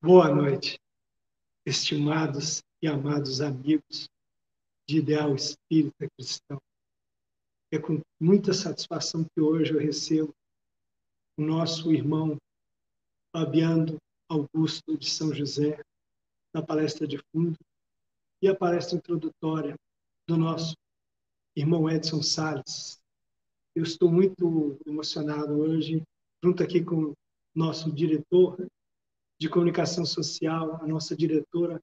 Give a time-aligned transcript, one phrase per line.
[0.00, 0.78] Boa noite,
[1.66, 4.08] estimados e amados amigos
[4.88, 6.62] de Ideal Espírita Cristão.
[7.72, 10.32] É com muita satisfação que hoje eu recebo
[11.36, 12.36] o nosso irmão
[13.34, 13.96] Fabiano
[14.30, 15.82] Augusto de São José,
[16.54, 17.58] na palestra de fundo,
[18.40, 19.74] e a palestra introdutória
[20.28, 20.76] do nosso
[21.56, 23.00] irmão Edson Salles.
[23.74, 26.04] Eu estou muito emocionado hoje,
[26.40, 27.14] junto aqui com o
[27.52, 28.64] nosso diretor
[29.38, 31.80] de comunicação social, a nossa diretora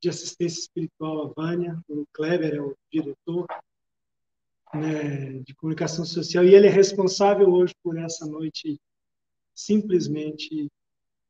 [0.00, 3.46] de assistência espiritual, a Vânia, o Kleber é o diretor
[4.74, 8.78] né, de comunicação social, e ele é responsável hoje por essa noite
[9.54, 10.68] simplesmente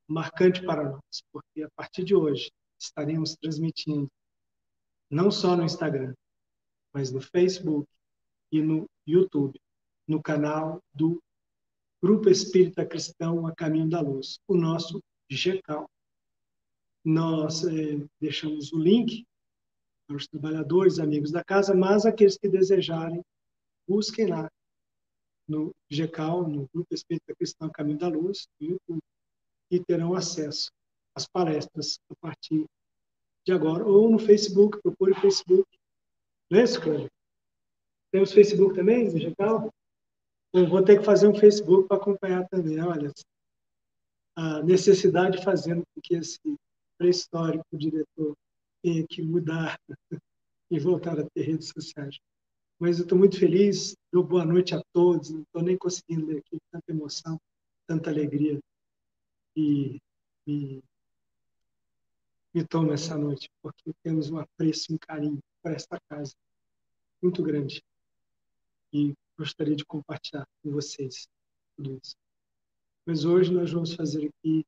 [0.08, 4.10] marcante para nós, porque a partir de hoje estaremos transmitindo
[5.10, 6.14] não só no Instagram,
[6.92, 7.88] mas no Facebook
[8.50, 9.60] e no YouTube,
[10.06, 11.22] no canal do
[12.02, 15.00] Grupo Espírita Cristão A Caminho da Luz, o nosso
[15.30, 15.88] GECAL.
[17.04, 19.26] Nós é, deixamos o link
[20.06, 23.22] para os trabalhadores, amigos da casa, mas aqueles que desejarem,
[23.88, 24.50] busquem lá
[25.46, 28.46] no GECAL, no Grupo Espírita Cristão Caminho da Luz,
[29.70, 30.70] e terão acesso
[31.14, 32.64] às palestras a partir
[33.46, 33.86] de agora.
[33.86, 35.68] Ou no Facebook, procure o Facebook.
[36.50, 37.10] Não é isso, Cláudio?
[38.10, 39.70] Temos Facebook também, no GECAL?
[40.52, 43.12] Eu vou ter que fazer um Facebook para acompanhar também, olha
[44.36, 46.40] a necessidade fazendo com que esse
[46.98, 48.36] pré-histórico diretor
[48.82, 49.78] tenha que mudar
[50.70, 52.18] e voltar a ter redes sociais.
[52.78, 56.38] Mas eu estou muito feliz, dou boa noite a todos, não estou nem conseguindo ler
[56.38, 57.40] aqui, tanta emoção,
[57.86, 58.60] tanta alegria.
[59.56, 60.00] E
[60.46, 60.82] me,
[62.52, 66.34] me toma essa noite, porque temos um apreço e um carinho por esta casa
[67.22, 67.82] muito grande.
[68.92, 71.28] E gostaria de compartilhar com vocês
[71.76, 72.16] tudo isso.
[73.06, 74.64] Mas hoje nós vamos fazer aqui,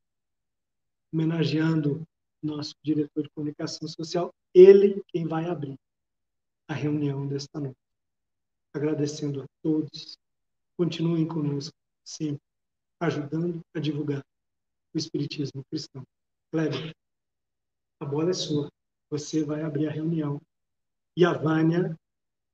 [1.12, 2.06] homenageando
[2.42, 5.78] nosso diretor de comunicação social, ele quem vai abrir
[6.68, 7.78] a reunião desta noite.
[8.74, 10.18] Agradecendo a todos,
[10.76, 11.74] continuem conosco,
[12.04, 12.42] sempre,
[13.00, 14.22] ajudando a divulgar
[14.94, 16.04] o Espiritismo cristão.
[16.52, 16.94] Kleber,
[18.00, 18.70] a bola é sua.
[19.08, 20.40] Você vai abrir a reunião.
[21.16, 21.98] E a Vânia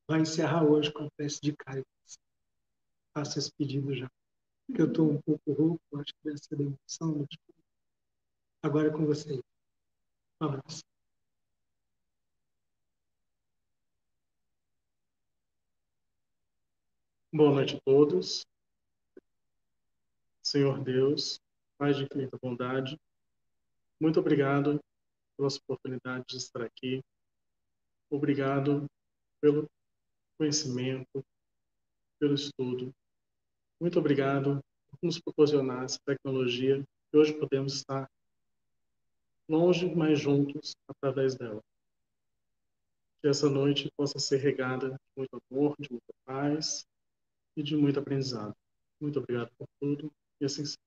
[0.08, 1.84] vai encerrar hoje com a peça de Caio.
[3.12, 4.08] Faça esse pedido já
[4.66, 7.18] que eu estou um pouco rouco, acho que da emoção.
[7.18, 7.28] Mas...
[8.62, 9.40] Agora é com vocês.
[10.40, 10.82] Um abraço.
[17.32, 18.44] Boa noite a todos.
[20.42, 21.40] Senhor Deus,
[21.78, 23.00] Pai de infinita bondade,
[23.98, 24.78] muito obrigado
[25.36, 27.00] pela oportunidade de estar aqui.
[28.10, 28.86] Obrigado
[29.40, 29.66] pelo
[30.36, 31.24] conhecimento,
[32.18, 32.92] pelo estudo,
[33.82, 34.60] muito obrigado
[34.92, 38.08] por nos proporcionar essa tecnologia que hoje podemos estar
[39.48, 41.60] longe, mas juntos através dela.
[43.20, 46.86] Que essa noite possa ser regada de muito amor, de muita paz
[47.56, 48.54] e de muito aprendizado.
[49.00, 50.78] Muito obrigado por tudo e assim seja.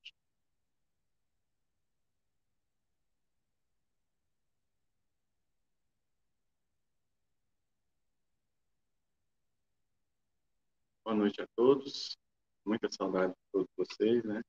[11.04, 12.18] Boa noite a todos
[12.66, 14.42] muita saudade de todos vocês, né?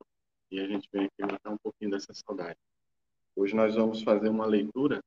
[0.51, 2.59] E a gente vem aqui matar um pouquinho dessa saudade.
[3.35, 5.03] Hoje nós vamos fazer uma leitura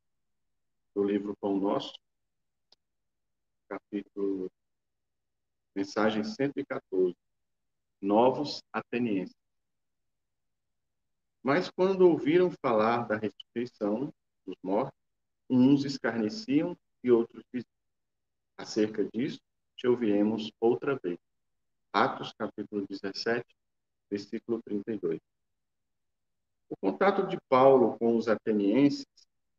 [0.94, 1.94] do livro Pão Nosso,
[3.68, 4.52] capítulo,
[5.76, 7.16] mensagem 114,
[8.02, 9.36] Novos Atenienses.
[11.42, 14.14] Mas quando ouviram falar da ressurreição
[14.46, 15.00] dos mortos,
[15.50, 17.72] uns escarneciam e outros diziam,
[18.58, 19.40] acerca disso
[19.76, 21.18] te ouviremos outra vez.
[22.02, 23.44] Atos, capítulo 17,
[24.10, 25.20] versículo 32.
[26.70, 29.06] O contato de Paulo com os atenienses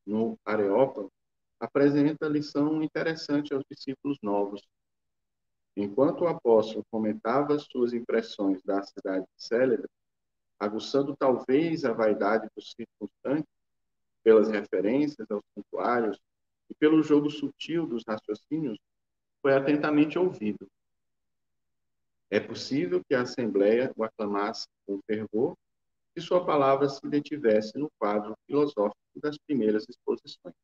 [0.06, 1.12] no Areópago
[1.60, 4.66] apresenta lição interessante aos discípulos novos.
[5.76, 9.90] Enquanto o apóstolo comentava suas impressões da cidade célebre,
[10.58, 13.52] aguçando talvez a vaidade dos circunstantes
[14.24, 16.18] pelas referências aos santuários
[16.70, 18.78] e pelo jogo sutil dos raciocínios,
[19.42, 20.66] foi atentamente ouvido
[22.30, 25.56] é possível que a Assembleia o aclamasse com fervor
[26.16, 30.54] se sua palavra se detivesse no quadro filosófico das primeiras exposições.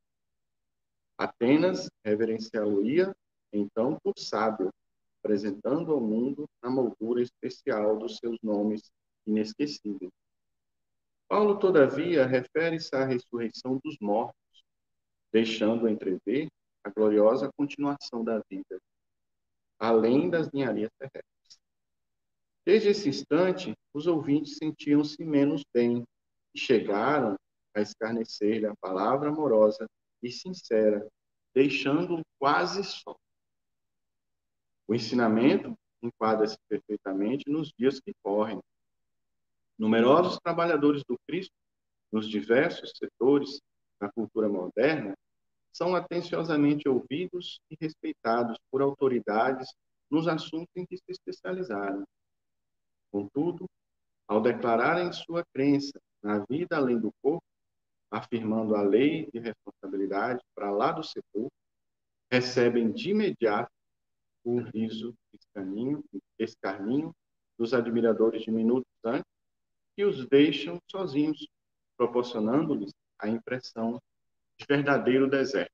[1.19, 3.15] Apenas reverenciá-lo-ia,
[3.53, 4.71] então, por sábio,
[5.23, 8.93] apresentando ao mundo a moldura especial dos seus nomes
[9.27, 10.13] inesquecíveis.
[11.29, 14.37] Paulo, todavia, refere-se à ressurreição dos mortos,
[15.33, 16.49] deixando entrever
[16.85, 18.81] a gloriosa continuação da vida,
[19.79, 21.36] além das ninharias terrestres.
[22.67, 26.05] Desde esse instante, os ouvintes sentiam-se menos bem
[26.53, 27.37] e chegaram
[27.73, 29.87] a escarnecer-lhe a palavra amorosa
[30.21, 31.07] e sincera,
[31.55, 33.15] deixando-o quase só.
[34.89, 38.61] O ensinamento enquadra-se perfeitamente nos dias que correm.
[39.79, 41.55] Numerosos trabalhadores do Cristo,
[42.11, 43.61] nos diversos setores
[44.01, 45.15] da cultura moderna,
[45.73, 49.73] são atenciosamente ouvidos e respeitados por autoridades
[50.11, 52.05] nos assuntos em que se especializaram.
[53.11, 53.67] Contudo,
[54.29, 57.45] ao declararem sua crença na vida além do corpo,
[58.11, 61.53] afirmando a lei de responsabilidade para lá do sepulcro,
[62.31, 63.71] recebem de imediato
[64.45, 65.15] o riso
[66.39, 67.15] escarninho,
[67.59, 69.25] dos admiradores de minutos antes
[69.97, 71.49] que os deixam sozinhos,
[71.97, 74.01] proporcionando-lhes a impressão
[74.59, 75.73] de verdadeiro deserto.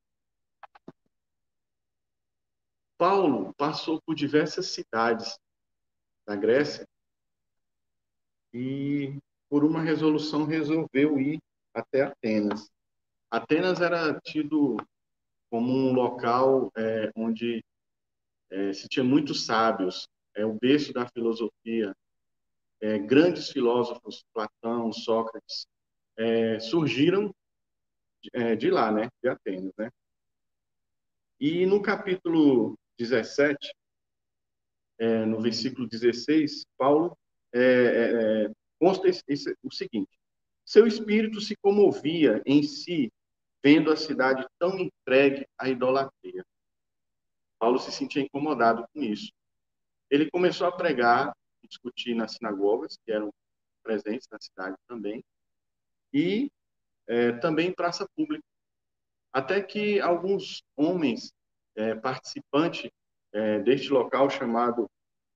[2.97, 5.37] Paulo passou por diversas cidades
[6.25, 6.87] da Grécia
[8.53, 9.19] e,
[9.49, 11.39] por uma resolução, resolveu ir
[11.75, 12.71] até Atenas.
[13.31, 14.77] Atenas era tido
[15.51, 17.65] como um local é, onde
[18.51, 21.95] é, se tinha muitos sábios, é o berço da filosofia.
[22.81, 25.67] É, grandes filósofos, Platão, Sócrates,
[26.17, 27.35] é, surgiram
[28.33, 29.91] é, de lá, né, de Atenas, né?
[31.41, 33.75] E no capítulo 17,
[34.99, 37.17] é, no versículo 16, Paulo
[37.55, 40.11] é, é, é, consta esse, esse, o seguinte:
[40.65, 43.13] seu espírito se comovia em si,
[43.63, 46.45] vendo a cidade tão entregue à idolatria.
[47.59, 49.33] Paulo se sentia incomodado com isso.
[50.11, 51.33] Ele começou a pregar,
[51.63, 53.33] discutir nas sinagogas, que eram
[53.83, 55.25] presentes na cidade também,
[56.13, 56.51] e
[57.07, 58.45] é, também em praça pública.
[59.33, 61.33] Até que alguns homens
[61.75, 62.91] é, participantes
[63.33, 64.91] é, deste local chamado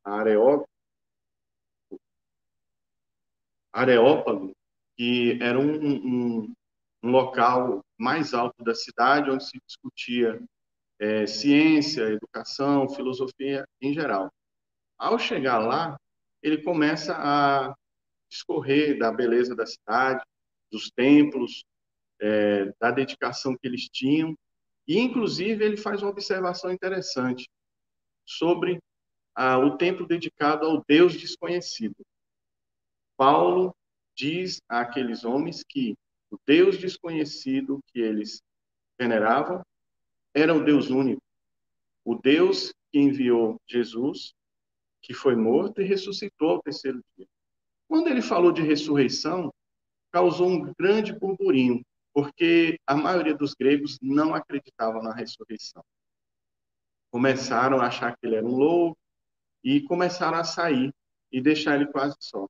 [0.04, 0.68] Areópago,
[3.76, 4.52] Areópago,
[4.96, 6.54] que era um, um,
[7.02, 10.42] um, local mais alto da cidade, onde se discutia
[10.98, 14.32] é, ciência, educação, filosofia em geral.
[14.98, 15.98] Ao chegar lá,
[16.42, 17.74] ele começa a
[18.30, 20.24] discorrer da beleza da cidade,
[20.72, 21.62] dos templos,
[22.18, 24.34] é, da dedicação que eles tinham,
[24.88, 27.46] e inclusive ele faz uma observação interessante
[28.24, 28.80] sobre
[29.34, 31.96] ah, o templo dedicado ao Deus desconhecido.
[33.16, 33.74] Paulo
[34.14, 35.96] diz àqueles homens que
[36.30, 38.42] o Deus desconhecido que eles
[38.98, 39.64] veneravam
[40.34, 41.22] era o Deus único,
[42.04, 44.34] o Deus que enviou Jesus,
[45.02, 47.26] que foi morto e ressuscitou ao terceiro dia.
[47.88, 49.52] Quando ele falou de ressurreição,
[50.12, 55.84] causou um grande burburinho, porque a maioria dos gregos não acreditava na ressurreição.
[57.10, 58.98] Começaram a achar que ele era um louco
[59.62, 60.92] e começaram a sair
[61.30, 62.46] e deixar ele quase só.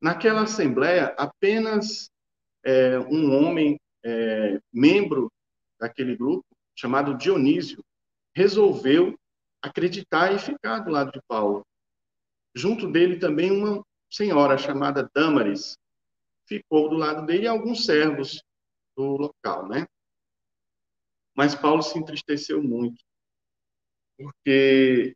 [0.00, 2.10] Naquela assembleia, apenas
[2.64, 5.30] é, um homem, é, membro
[5.78, 7.82] daquele grupo, chamado Dionísio,
[8.34, 9.18] resolveu
[9.60, 11.66] acreditar e ficar do lado de Paulo.
[12.54, 15.76] Junto dele também uma senhora chamada Damaris
[16.46, 18.42] ficou do lado dele e alguns servos
[18.96, 19.86] do local, né?
[21.36, 23.00] Mas Paulo se entristeceu muito,
[24.16, 25.14] porque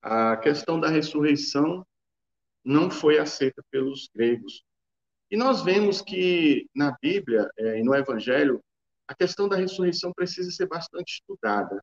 [0.00, 1.84] a questão da ressurreição
[2.66, 4.64] não foi aceita pelos gregos.
[5.30, 8.60] E nós vemos que na Bíblia é, e no Evangelho,
[9.06, 11.80] a questão da ressurreição precisa ser bastante estudada.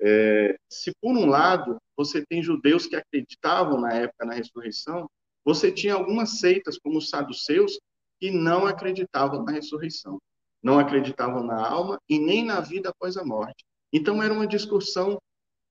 [0.00, 5.08] É, se, por um lado, você tem judeus que acreditavam na época na ressurreição,
[5.44, 7.80] você tinha algumas seitas, como os saduceus,
[8.20, 10.18] que não acreditavam na ressurreição,
[10.62, 13.64] não acreditavam na alma e nem na vida após a morte.
[13.92, 15.18] Então, era uma discussão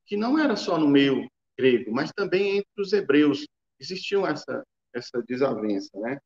[0.08, 3.46] que não era só no meio grego, mas também entre os hebreus,
[3.80, 6.20] existiam essa, essa desavença, né?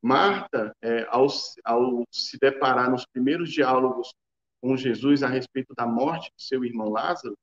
[0.00, 1.26] Marta, é, ao,
[1.64, 4.12] ao se deparar nos primeiros diálogos
[4.60, 7.36] com Jesus a respeito da morte de seu irmão Lázaro,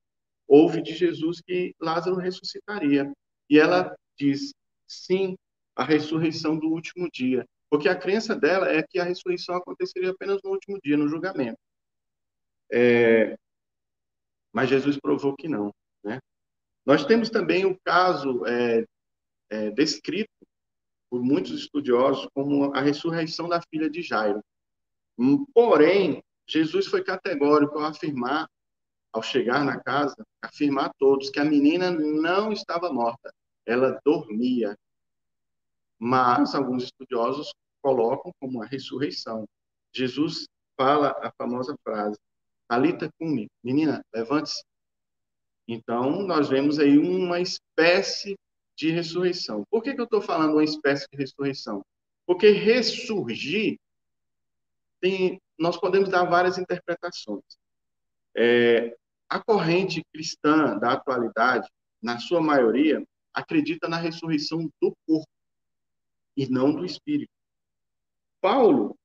[0.47, 3.11] ouve de Jesus que Lázaro ressuscitaria.
[3.49, 4.53] E ela diz,
[4.87, 5.35] sim,
[5.75, 7.45] a ressurreição do último dia.
[7.69, 11.59] Porque a crença dela é que a ressurreição aconteceria apenas no último dia, no julgamento.
[12.71, 13.35] É,
[14.53, 15.73] mas Jesus provou que não.
[16.03, 16.19] Né?
[16.85, 18.85] Nós temos também o caso é,
[19.49, 20.29] é, descrito
[21.09, 24.43] por muitos estudiosos como a ressurreição da filha de Jairo.
[25.17, 28.47] Hum, porém, Jesus foi categórico ao afirmar,
[29.13, 33.33] ao chegar na casa, afirmar a todos que a menina não estava morta,
[33.65, 34.77] ela dormia.
[35.97, 39.47] Mas alguns estudiosos colocam como a ressurreição.
[39.93, 40.47] Jesus
[40.77, 42.19] fala a famosa frase:
[42.67, 44.63] Alita cumi, menina, levante-se.
[45.67, 48.35] Então, nós vemos aí uma espécie
[48.75, 49.63] de ressurreição.
[49.69, 51.83] Por que, que eu estou falando uma espécie de ressurreição?
[52.25, 53.77] Porque ressurgir
[54.99, 57.43] tem, nós podemos dar várias interpretações.
[58.35, 58.95] É,
[59.29, 61.69] a corrente cristã da atualidade,
[62.01, 65.29] na sua maioria, acredita na ressurreição do corpo
[66.35, 67.31] e não do espírito.
[68.41, 68.97] Paulo,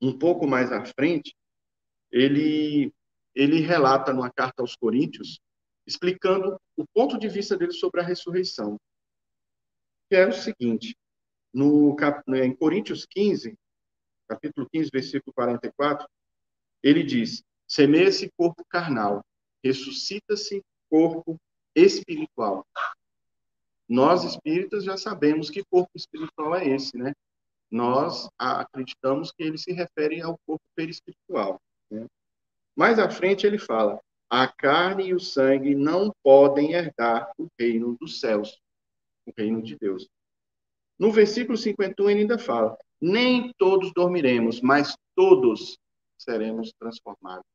[0.00, 1.34] um pouco mais à frente,
[2.10, 2.92] ele,
[3.34, 5.40] ele relata numa carta aos Coríntios,
[5.86, 8.76] explicando o ponto de vista dele sobre a ressurreição.
[10.08, 10.96] Que é o seguinte,
[11.52, 11.96] no,
[12.34, 13.56] em Coríntios 15,
[14.28, 16.06] capítulo 15, versículo 44,
[16.82, 19.24] ele diz: semeia-se corpo carnal,
[19.64, 21.36] ressuscita-se corpo
[21.74, 22.66] espiritual.
[23.88, 27.12] Nós espíritas já sabemos que corpo espiritual é esse, né?
[27.70, 31.60] Nós acreditamos que ele se refere ao corpo perispiritual.
[31.90, 32.06] Né?
[32.76, 37.96] Mais à frente ele fala: a carne e o sangue não podem herdar o reino
[38.00, 38.60] dos céus,
[39.26, 40.08] o reino de Deus.
[40.98, 45.78] No versículo 51 ele ainda fala: nem todos dormiremos, mas todos
[46.18, 47.46] seremos transformados.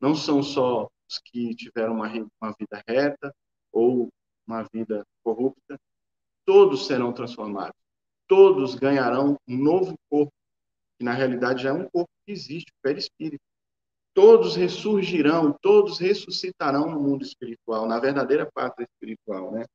[0.00, 2.08] Não são só os que tiveram uma,
[2.40, 3.34] uma vida reta
[3.72, 4.08] ou
[4.46, 5.78] uma vida corrupta,
[6.44, 7.76] todos serão transformados.
[8.26, 10.32] Todos ganharão um novo corpo,
[10.98, 13.44] que na realidade já é um corpo que existe, o perispírito.
[14.14, 19.66] Todos ressurgirão, todos ressuscitarão no mundo espiritual, na verdadeira pátria espiritual, né?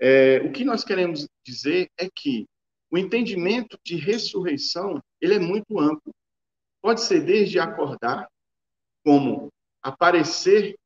[0.00, 2.46] É, o que nós queremos dizer é que
[2.90, 6.12] o entendimento de ressurreição ele é muito amplo.
[6.82, 8.28] Pode ser desde acordar,
[9.04, 9.48] como
[9.82, 10.76] aparecer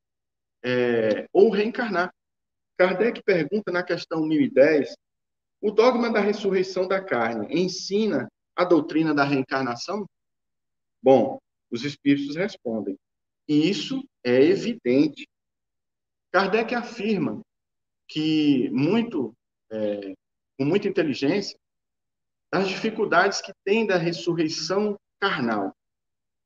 [0.63, 2.13] é, ou reencarnar.
[2.77, 4.95] Kardec pergunta na questão 1010,
[5.61, 10.05] o dogma da ressurreição da carne ensina a doutrina da reencarnação?
[11.01, 11.39] Bom,
[11.71, 12.97] os espíritos respondem,
[13.47, 15.27] isso é evidente.
[16.31, 17.41] Kardec afirma
[18.07, 19.35] que muito,
[19.71, 20.13] é,
[20.57, 21.57] com muita inteligência,
[22.51, 25.75] das dificuldades que tem da ressurreição carnal.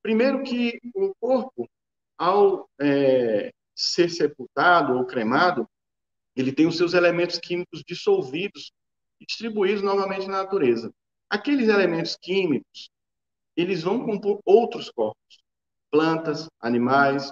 [0.01, 1.69] Primeiro que o corpo,
[2.17, 5.67] ao é, ser sepultado ou cremado,
[6.35, 8.71] ele tem os seus elementos químicos dissolvidos
[9.19, 10.93] e distribuídos novamente na natureza.
[11.29, 12.89] Aqueles elementos químicos,
[13.55, 15.43] eles vão compor outros corpos,
[15.91, 17.31] plantas, animais.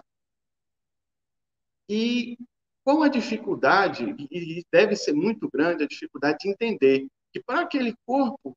[1.90, 2.38] E
[2.84, 7.96] qual a dificuldade, e deve ser muito grande a dificuldade de entender que para aquele
[8.06, 8.56] corpo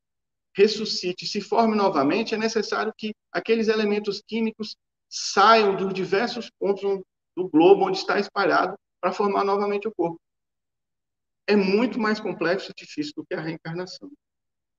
[0.56, 4.76] ressuscite, se forme novamente, é necessário que aqueles elementos químicos
[5.09, 7.02] saiam dos diversos pontos
[7.37, 10.21] do globo onde está espalhado para formar novamente o corpo.
[11.47, 14.11] É muito mais complexo e difícil do que a reencarnação.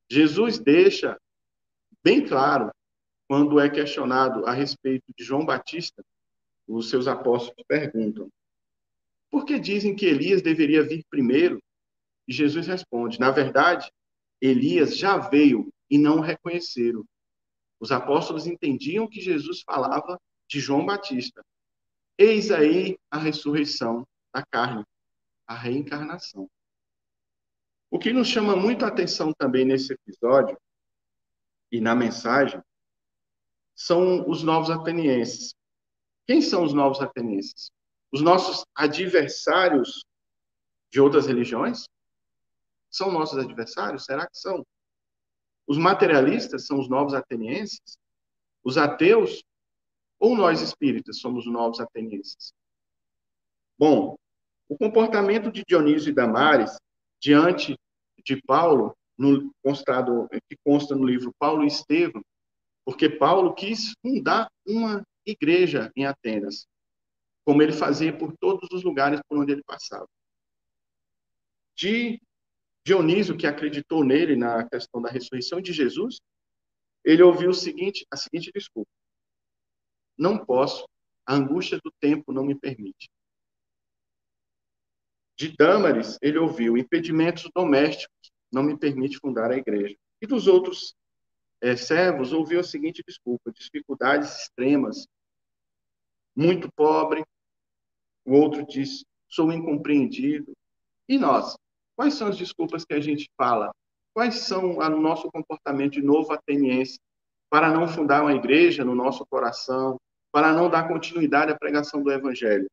[0.09, 1.17] Jesus deixa
[2.03, 2.71] bem claro,
[3.27, 6.03] quando é questionado a respeito de João Batista,
[6.67, 8.29] os seus apóstolos perguntam:
[9.29, 11.61] por que dizem que Elias deveria vir primeiro?
[12.27, 13.91] E Jesus responde: na verdade,
[14.39, 17.05] Elias já veio e não o reconheceram.
[17.79, 21.43] Os apóstolos entendiam que Jesus falava de João Batista.
[22.17, 24.85] Eis aí a ressurreição da carne,
[25.45, 26.49] a reencarnação.
[27.91, 30.57] O que nos chama muito a atenção também nesse episódio
[31.71, 32.61] e na mensagem
[33.75, 35.53] são os novos atenienses.
[36.25, 37.69] Quem são os novos atenienses?
[38.11, 40.05] Os nossos adversários
[40.91, 41.85] de outras religiões?
[42.89, 44.05] São nossos adversários?
[44.05, 44.65] Será que são?
[45.67, 47.97] Os materialistas são os novos atenienses?
[48.63, 49.43] Os ateus?
[50.17, 52.53] Ou nós espíritas somos os novos atenienses?
[53.77, 54.15] Bom,
[54.69, 56.77] o comportamento de Dionísio e Damares
[57.19, 57.77] diante
[58.23, 62.23] de Paulo, no, constado, que consta no livro Paulo e Estevão,
[62.85, 66.67] porque Paulo quis fundar uma igreja em Atenas,
[67.43, 70.07] como ele fazia por todos os lugares por onde ele passava.
[71.75, 72.21] De
[72.85, 76.19] Dionísio, que acreditou nele na questão da ressurreição de Jesus,
[77.03, 78.89] ele ouviu o seguinte, a seguinte desculpa:
[80.17, 80.87] Não posso,
[81.25, 83.09] a angústia do tempo não me permite.
[85.37, 88.15] De Dâmaris, ele ouviu impedimentos domésticos
[88.51, 89.95] não me permite fundar a igreja.
[90.21, 90.95] E dos outros
[91.61, 95.07] é, servos, ouviu a seguinte desculpa: dificuldades extremas,
[96.35, 97.23] muito pobre.
[98.25, 100.53] O outro diz: sou incompreendido.
[101.07, 101.55] E nós?
[101.95, 103.71] Quais são as desculpas que a gente fala?
[104.13, 106.99] Quais são o nosso comportamento de novo ateniense
[107.49, 109.99] para não fundar uma igreja no nosso coração,
[110.31, 112.67] para não dar continuidade à pregação do evangelho?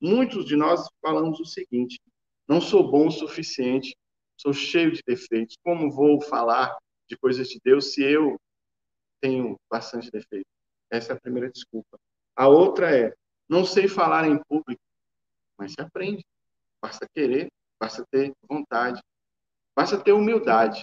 [0.00, 2.00] Muitos de nós falamos o seguinte:
[2.46, 3.96] não sou bom o suficiente,
[4.36, 5.56] sou cheio de defeitos.
[5.64, 6.76] Como vou falar
[7.08, 8.38] de coisas de Deus se eu
[9.20, 10.48] tenho bastante defeito?
[10.90, 11.98] Essa é a primeira desculpa.
[12.36, 13.14] A outra é:
[13.48, 14.82] não sei falar em público,
[15.56, 16.24] mas se aprende.
[16.80, 17.48] Basta querer
[17.78, 19.00] basta ter vontade,
[19.74, 20.82] basta ter humildade.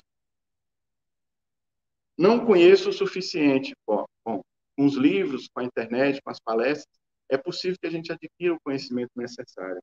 [2.18, 3.76] não conheço o suficiente.
[3.86, 4.42] Bom, com
[4.78, 6.88] os livros, com a internet, com as palestras,
[7.28, 9.82] é possível que a gente adquira o conhecimento necessário.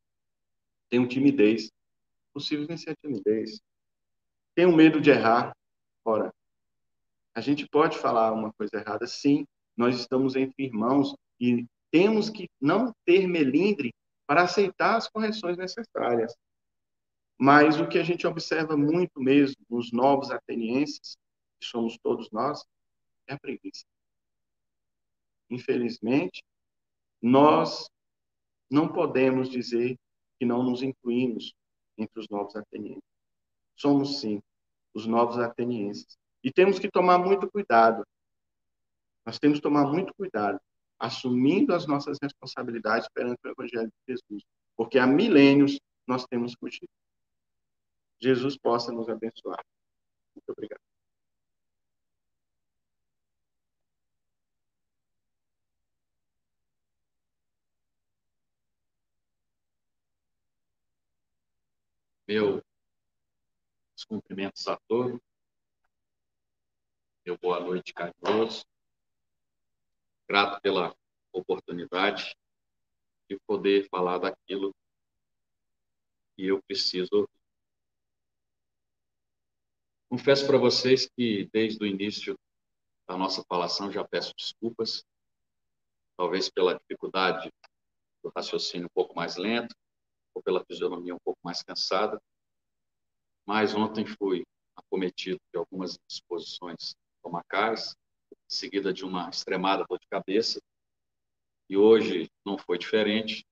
[0.88, 1.70] Tenho timidez.
[2.32, 3.60] Possível vencer a timidez.
[4.54, 5.54] Tenho medo de errar.
[6.02, 6.31] Ora,
[7.34, 9.46] a gente pode falar uma coisa errada, sim.
[9.76, 13.92] Nós estamos entre irmãos e temos que não ter melindre
[14.26, 16.34] para aceitar as correções necessárias.
[17.38, 21.16] Mas o que a gente observa muito mesmo nos novos atenienses,
[21.60, 22.64] que somos todos nós,
[23.26, 23.84] é a preguiça.
[25.50, 26.42] Infelizmente,
[27.20, 27.88] nós
[28.70, 29.98] não podemos dizer
[30.38, 31.52] que não nos incluímos
[31.98, 33.02] entre os novos atenienses.
[33.76, 34.40] Somos, sim,
[34.94, 36.16] os novos atenienses.
[36.42, 38.04] E temos que tomar muito cuidado.
[39.24, 40.60] Nós temos que tomar muito cuidado,
[40.98, 44.42] assumindo as nossas responsabilidades perante o Evangelho de Jesus.
[44.76, 46.90] Porque há milênios nós temos fugido.
[48.20, 49.64] Jesus possa nos abençoar.
[50.34, 50.80] Muito obrigado.
[62.26, 62.62] Meus
[64.08, 65.31] cumprimentos a todos.
[67.24, 68.66] Meu boa noite, carinhoso.
[70.28, 70.92] Grato pela
[71.32, 72.36] oportunidade
[73.30, 74.74] de poder falar daquilo
[76.34, 77.28] que eu preciso ouvir.
[80.08, 82.36] Confesso para vocês que desde o início
[83.06, 85.04] da nossa falação já peço desculpas,
[86.16, 87.52] talvez pela dificuldade
[88.20, 89.76] do raciocínio um pouco mais lento,
[90.34, 92.20] ou pela fisionomia um pouco mais cansada.
[93.46, 94.42] Mas ontem fui
[94.74, 97.94] acometido de algumas disposições estomacais,
[98.48, 100.60] seguida de uma extremada dor de cabeça,
[101.68, 103.46] e hoje não foi diferente.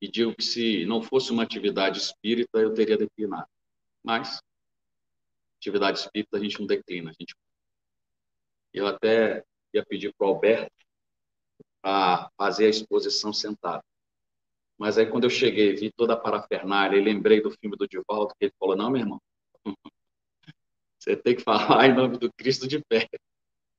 [0.00, 3.48] E digo que se não fosse uma atividade espírita, eu teria declinado.
[4.02, 4.40] Mas
[5.58, 7.10] atividade espírita a gente não declina.
[7.10, 7.34] A gente...
[8.72, 10.72] Eu até ia pedir para o Alberto
[11.80, 13.82] para fazer a exposição sentado.
[14.76, 18.34] Mas aí, quando eu cheguei, vi toda a parafernália e lembrei do filme do Divaldo,
[18.38, 19.22] que ele falou: Não, meu irmão,
[21.06, 23.08] você tem que falar em nome do Cristo de pé.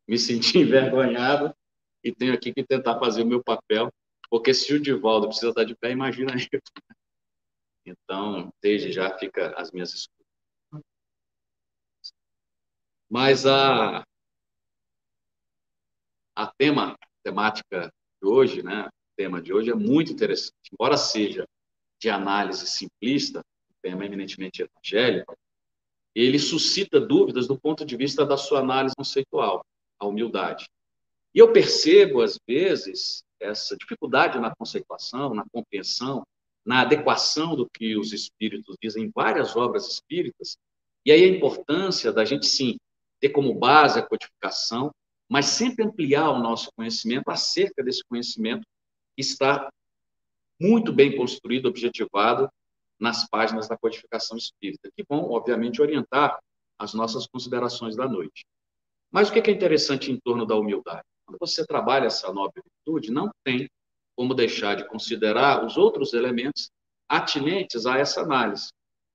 [0.07, 1.53] Me senti envergonhado
[2.03, 3.91] e tenho aqui que tentar fazer o meu papel,
[4.29, 6.61] porque se o Divaldo precisa estar de pé, imagina eu.
[7.85, 10.85] Então, desde já fica as minhas escolhas.
[13.09, 14.03] Mas a,
[16.35, 20.53] a tema, a temática de hoje, né, o tema de hoje é muito interessante.
[20.71, 21.45] Embora seja
[21.99, 23.41] de análise simplista,
[23.81, 25.37] tema é eminentemente evangélico,
[26.25, 29.63] ele suscita dúvidas do ponto de vista da sua análise conceitual,
[29.99, 30.67] a humildade.
[31.33, 36.25] E eu percebo, às vezes, essa dificuldade na conceituação, na compreensão,
[36.65, 40.57] na adequação do que os espíritos dizem em várias obras espíritas,
[41.05, 42.77] e aí a importância da gente, sim,
[43.19, 44.91] ter como base a codificação,
[45.29, 48.65] mas sempre ampliar o nosso conhecimento acerca desse conhecimento
[49.15, 49.69] que está
[50.59, 52.49] muito bem construído, objetivado
[52.99, 56.39] nas páginas da codificação espírita, que vão, obviamente, orientar
[56.79, 58.45] as nossas considerações da noite.
[59.11, 61.03] Mas o que é interessante em torno da humildade?
[61.25, 63.69] Quando você trabalha essa nobre virtude, não tem
[64.15, 66.69] como deixar de considerar os outros elementos
[67.07, 68.69] atinentes a essa análise.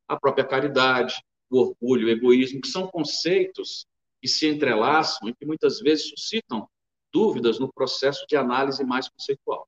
[0.09, 3.85] A própria caridade, o orgulho, o egoísmo, que são conceitos
[4.21, 6.69] que se entrelaçam e que muitas vezes suscitam
[7.13, 9.67] dúvidas no processo de análise mais conceitual.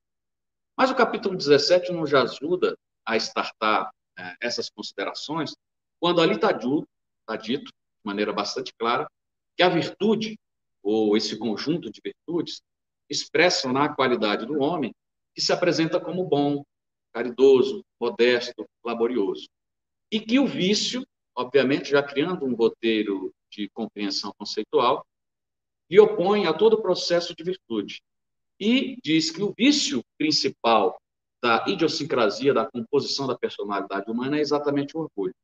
[0.77, 2.75] Mas o capítulo 17 nos ajuda
[3.05, 5.55] a startar é, essas considerações,
[5.99, 6.49] quando ali está
[7.25, 7.71] tá dito, de
[8.03, 9.07] maneira bastante clara,
[9.55, 10.37] que a virtude,
[10.83, 12.61] ou esse conjunto de virtudes,
[13.09, 14.93] expressam na qualidade do homem
[15.33, 16.63] que se apresenta como bom,
[17.13, 19.47] caridoso, modesto, laborioso.
[20.11, 25.05] E que o vício, obviamente, já criando um roteiro de compreensão conceitual,
[25.89, 28.01] e opõe a todo o processo de virtude.
[28.59, 30.99] E diz que o vício principal
[31.45, 35.35] da idiosincrasia, da composição da personalidade humana é exatamente o orgulho.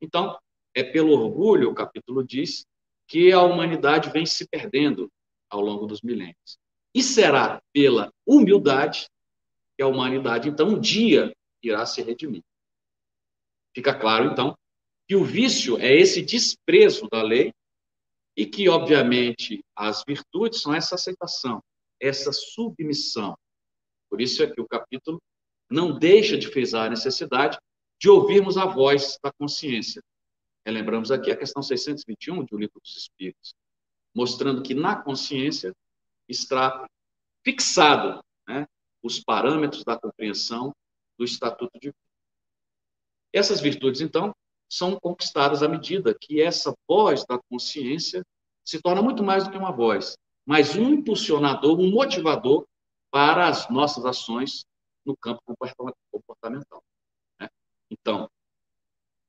[0.00, 0.38] Então,
[0.74, 2.64] é pelo orgulho, o capítulo diz,
[3.06, 5.12] que a humanidade vem se perdendo
[5.50, 6.58] ao longo dos milênios.
[6.94, 9.06] E será pela humildade
[9.76, 11.30] que a humanidade, então, um dia
[11.62, 12.42] irá se redimir.
[13.74, 14.56] Fica claro, então,
[15.06, 17.52] que o vício é esse desprezo da lei
[18.34, 21.62] e que, obviamente, as virtudes são essa aceitação,
[22.00, 23.36] essa submissão.
[24.08, 25.20] Por isso é que o capítulo
[25.70, 27.58] não deixa de frisar a necessidade
[28.00, 30.02] de ouvirmos a voz da consciência.
[30.64, 33.54] Relembramos aqui a questão 621 do Livro dos Espíritos,
[34.14, 35.74] mostrando que na consciência
[36.28, 36.86] está
[37.44, 38.66] fixado né,
[39.02, 40.74] os parâmetros da compreensão
[41.18, 41.92] do Estatuto de
[43.32, 44.34] Essas virtudes, então,
[44.68, 48.24] são conquistadas à medida que essa voz da consciência
[48.64, 52.66] se torna muito mais do que uma voz, mas um impulsionador, um motivador
[53.10, 54.64] para as nossas ações
[55.04, 55.42] no campo
[56.10, 56.82] comportamental.
[57.40, 57.48] Né?
[57.90, 58.28] Então,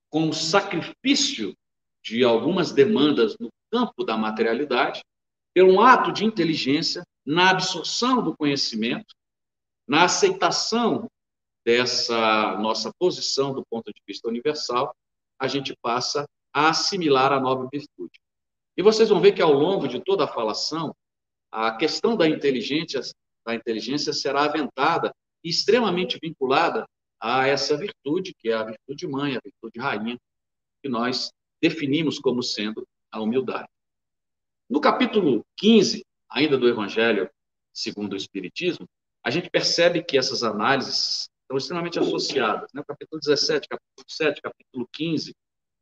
[0.10, 1.56] com o sacrifício
[2.04, 5.04] de algumas demandas no campo da materialidade,
[5.54, 9.16] pelo um ato de inteligência, na absorção do conhecimento,
[9.88, 11.10] na aceitação
[11.66, 14.96] dessa nossa posição do ponto de vista universal,
[15.40, 18.20] a gente passa a assimilar a nova virtude.
[18.78, 20.96] E vocês vão ver que ao longo de toda a falação,
[21.52, 23.02] a questão da inteligência,
[23.46, 25.14] da inteligência será aventada
[25.50, 26.88] extremamente vinculada
[27.20, 30.18] a essa virtude, que é a virtude mãe, a virtude rainha,
[30.82, 31.32] que nós
[31.62, 33.70] definimos como sendo a humildade.
[34.70, 37.30] No capítulo 15, ainda do Evangelho
[37.74, 38.88] segundo o Espiritismo,
[39.24, 42.72] a gente percebe que essas análises estão extremamente associadas.
[42.74, 42.84] Né?
[42.88, 45.36] Capítulo 17, capítulo 7, capítulo 15,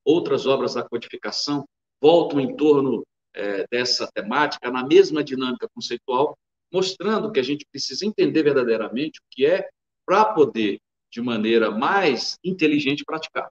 [0.03, 1.65] outras obras da codificação
[2.01, 6.37] voltam em torno é, dessa temática, na mesma dinâmica conceitual,
[6.73, 9.69] mostrando que a gente precisa entender verdadeiramente o que é
[10.05, 10.81] para poder,
[11.11, 13.49] de maneira mais inteligente, praticar.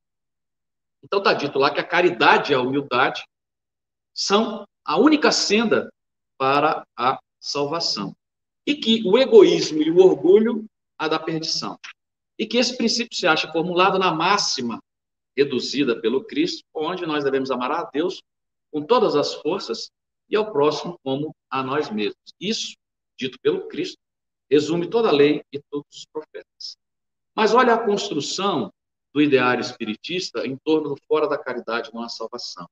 [1.04, 3.24] Então, está dito lá que a caridade e a humildade
[4.12, 5.92] são a única senda
[6.36, 8.14] para a salvação.
[8.66, 10.66] E que o egoísmo e o orgulho
[10.98, 11.78] a da perdição.
[12.38, 14.82] E que esse princípio se acha formulado na máxima
[15.36, 18.22] reduzida pelo Cristo, onde nós devemos amar a Deus
[18.70, 19.90] com todas as forças
[20.28, 22.34] e ao próximo como a nós mesmos.
[22.40, 22.76] Isso,
[23.22, 23.98] dito pelo Cristo,
[24.50, 26.76] resume toda a lei e todos os profetas.
[27.34, 28.72] Mas olha a construção
[29.14, 32.68] do ideário espiritista em torno do fora da caridade não há salvação.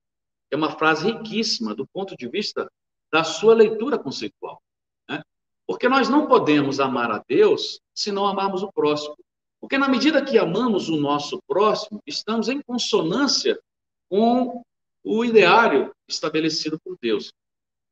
[0.50, 2.70] É uma frase riquíssima do ponto de vista
[3.12, 4.60] da sua leitura conceitual.
[5.08, 5.22] Né?
[5.66, 9.16] Porque nós não podemos amar a Deus se não amarmos o próximo.
[9.60, 13.60] Porque na medida que amamos o nosso próximo, estamos em consonância
[14.08, 14.62] com
[15.04, 17.32] o ideário estabelecido por Deus.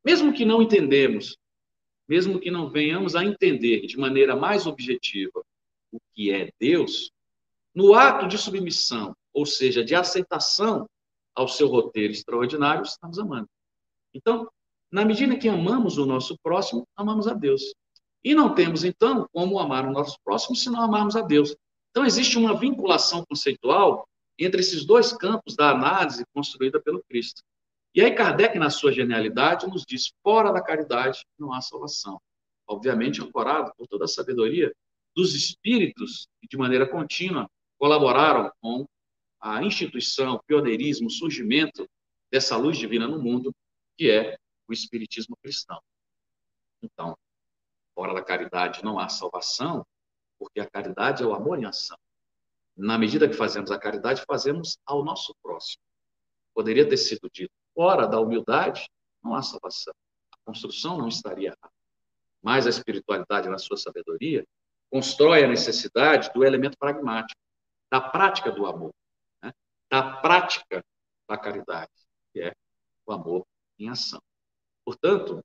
[0.05, 1.37] Mesmo que não entendemos,
[2.09, 5.45] mesmo que não venhamos a entender de maneira mais objetiva
[5.93, 7.11] o que é Deus,
[7.75, 10.89] no ato de submissão, ou seja, de aceitação
[11.35, 13.49] ao seu roteiro extraordinário, estamos amando.
[14.13, 14.51] Então,
[14.91, 17.75] na medida que amamos o nosso próximo, amamos a Deus.
[18.25, 21.55] E não temos, então, como amar o nosso próximo se não amarmos a Deus.
[21.91, 27.43] Então, existe uma vinculação conceitual entre esses dois campos da análise construída pelo Cristo.
[27.99, 32.23] E aí, Kardec, na sua genialidade, nos diz: fora da caridade não há salvação.
[32.65, 34.73] Obviamente, ancorado por toda a sabedoria
[35.17, 38.87] dos espíritos que, de maneira contínua, colaboraram com
[39.41, 41.91] a instituição, o pioneirismo, o surgimento
[42.31, 43.53] dessa luz divina no mundo,
[43.97, 45.83] que é o Espiritismo cristão.
[46.81, 47.19] Então,
[47.97, 49.85] fora da caridade não há salvação,
[50.39, 51.99] porque a caridade é o amor em ação.
[52.77, 55.83] Na medida que fazemos a caridade, fazemos ao nosso próximo.
[56.55, 58.91] Poderia ter sido dito, fora da humildade,
[59.23, 59.95] não há salvação.
[60.33, 61.73] A construção não estaria errada.
[62.43, 64.45] Mas a espiritualidade, na sua sabedoria,
[64.91, 67.41] constrói a necessidade do elemento pragmático,
[67.89, 68.93] da prática do amor,
[69.41, 69.53] né?
[69.89, 70.85] da prática
[71.29, 71.93] da caridade,
[72.33, 72.53] que é
[73.07, 73.47] o amor
[73.79, 74.21] em ação.
[74.85, 75.41] Portanto,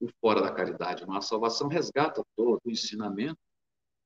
[0.00, 3.38] o fora da caridade não há salvação resgata todo o ensinamento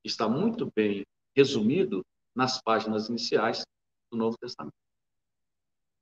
[0.03, 1.03] que está muito bem
[1.35, 3.65] resumido nas páginas iniciais
[4.11, 4.86] do Novo Testamento.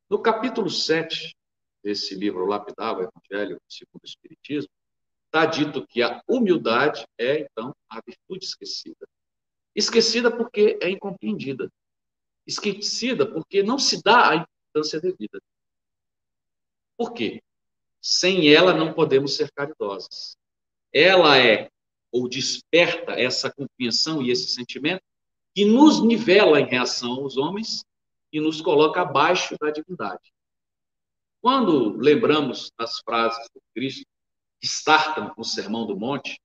[0.10, 1.36] No capítulo 7
[1.84, 4.70] desse livro Lapidar, o Evangelho segundo o Espiritismo,
[5.26, 9.08] está dito que a humildade é, então, a virtude esquecida.
[9.76, 11.72] Esquecida porque é incompreendida.
[12.46, 15.42] Esquecida porque não se dá a importância devida.
[16.96, 17.42] Por quê?
[18.00, 20.38] Sem ela não podemos ser caridosos.
[20.94, 21.70] Ela é
[22.12, 25.02] ou desperta essa compreensão e esse sentimento
[25.54, 27.84] que nos nivela em reação aos homens
[28.36, 30.34] e nos coloca abaixo da divindade.
[31.42, 34.06] Quando lembramos das frases do Cristo
[34.60, 36.38] que startam o Sermão do Monte,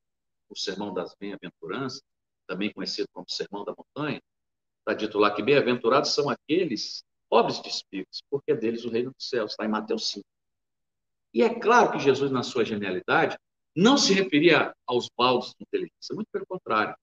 [0.48, 2.00] o Sermão das Bem-aventuranças,
[2.46, 4.22] também conhecido como Sermão da Montanha,
[4.78, 9.10] está dito lá que bem-aventurados são aqueles pobres de espíritos, porque é deles o reino
[9.10, 10.24] dos céus, está em Mateus 5.
[11.34, 13.36] E é claro que Jesus, na sua genialidade,
[13.74, 16.94] não se referia aos baldos de inteligência, muito pelo contrário.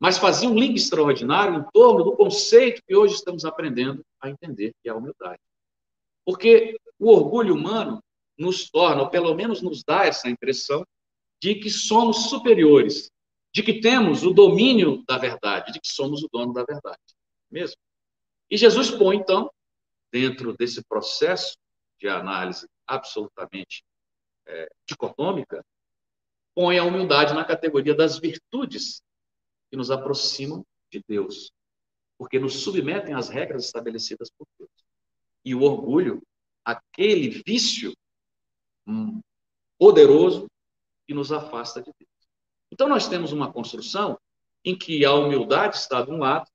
[0.00, 4.72] Mas fazia um link extraordinário em torno do conceito que hoje estamos aprendendo a entender,
[4.82, 5.40] que é a humildade.
[6.24, 8.02] Porque o orgulho humano
[8.38, 10.86] nos torna, ou pelo menos nos dá essa impressão,
[11.38, 13.10] de que somos superiores,
[13.52, 16.98] de que temos o domínio da verdade, de que somos o dono da verdade.
[17.50, 17.76] Mesmo.
[18.50, 19.50] E Jesus põe, então,
[20.10, 21.58] dentro desse processo
[21.98, 23.84] de análise absolutamente
[24.46, 25.62] é, dicotômica,
[26.54, 29.02] põe a humildade na categoria das virtudes
[29.70, 31.52] que nos aproximam de Deus,
[32.18, 34.70] porque nos submetem às regras estabelecidas por Deus.
[35.44, 36.22] E o orgulho,
[36.64, 37.94] aquele vício
[39.78, 40.50] poderoso
[41.06, 42.10] que nos afasta de Deus.
[42.72, 44.18] Então, nós temos uma construção
[44.64, 46.50] em que a humildade está de um lado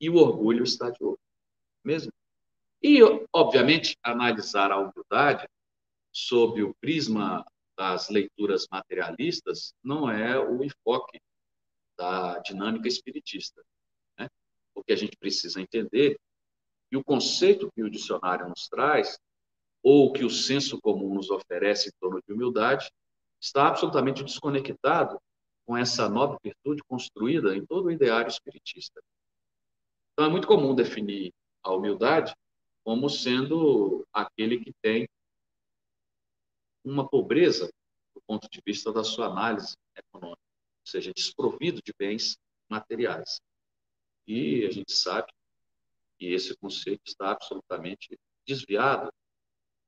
[0.00, 1.22] e o orgulho está de outro.
[1.84, 2.12] Mesmo?
[2.82, 3.00] E,
[3.32, 5.48] obviamente, analisar a humildade
[6.12, 7.44] sob o prisma
[7.76, 11.20] das leituras materialistas não é o enfoque
[11.98, 13.62] da dinâmica espiritista.
[14.18, 14.28] Né?
[14.74, 16.18] O que a gente precisa entender
[16.90, 19.18] e o conceito que o dicionário nos traz,
[19.82, 22.90] ou que o senso comum nos oferece em torno de humildade,
[23.40, 25.20] está absolutamente desconectado
[25.66, 29.02] com essa nova virtude construída em todo o ideário espiritista.
[30.12, 31.32] Então, é muito comum definir
[31.62, 32.34] a humildade
[32.82, 35.06] como sendo aquele que tem
[36.82, 37.70] uma pobreza
[38.14, 40.40] do ponto de vista da sua análise econômica,
[40.88, 42.36] seja, desprovido de bens
[42.68, 43.40] materiais.
[44.26, 45.28] E a gente sabe
[46.18, 49.12] que esse conceito está absolutamente desviado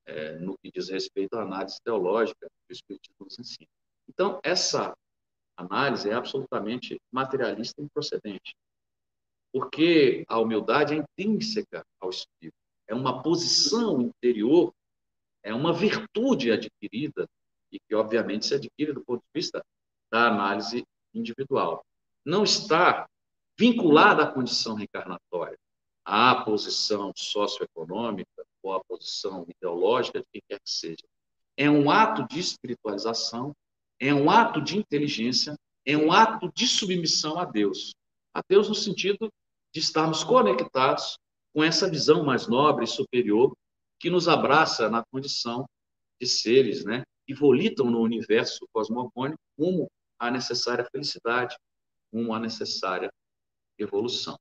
[0.06, 3.68] é, no que diz respeito à análise teológica que o Espiritismo nos ensina.
[4.08, 4.96] Então, essa
[5.56, 8.54] análise é absolutamente materialista e improcedente
[9.52, 14.72] porque a humildade é intrínseca ao espírito, é uma posição interior,
[15.42, 17.28] é uma virtude adquirida
[17.72, 19.64] e que, obviamente, se adquire do ponto de vista
[20.10, 21.84] da análise individual.
[22.24, 23.08] Não está
[23.58, 25.58] vinculada à condição reencarnatória,
[26.04, 31.06] à posição socioeconômica ou à posição ideológica de quem quer que seja.
[31.56, 33.52] É um ato de espiritualização,
[33.98, 37.94] é um ato de inteligência, é um ato de submissão a Deus.
[38.32, 39.30] A Deus no sentido
[39.74, 41.18] de estarmos conectados
[41.52, 43.52] com essa visão mais nobre e superior
[43.98, 45.66] que nos abraça na condição
[46.20, 51.56] de seres, né, que volitam no universo cosmogônico como a necessária felicidade,
[52.12, 53.10] como a necessária
[53.78, 54.38] evolução.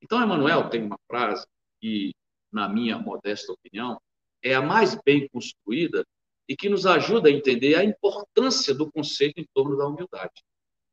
[0.00, 1.46] Então, Emmanuel tem uma frase
[1.78, 2.14] que,
[2.50, 4.00] na minha modesta opinião,
[4.42, 6.04] é a mais bem construída
[6.48, 10.42] e que nos ajuda a entender a importância do conceito em torno da humildade,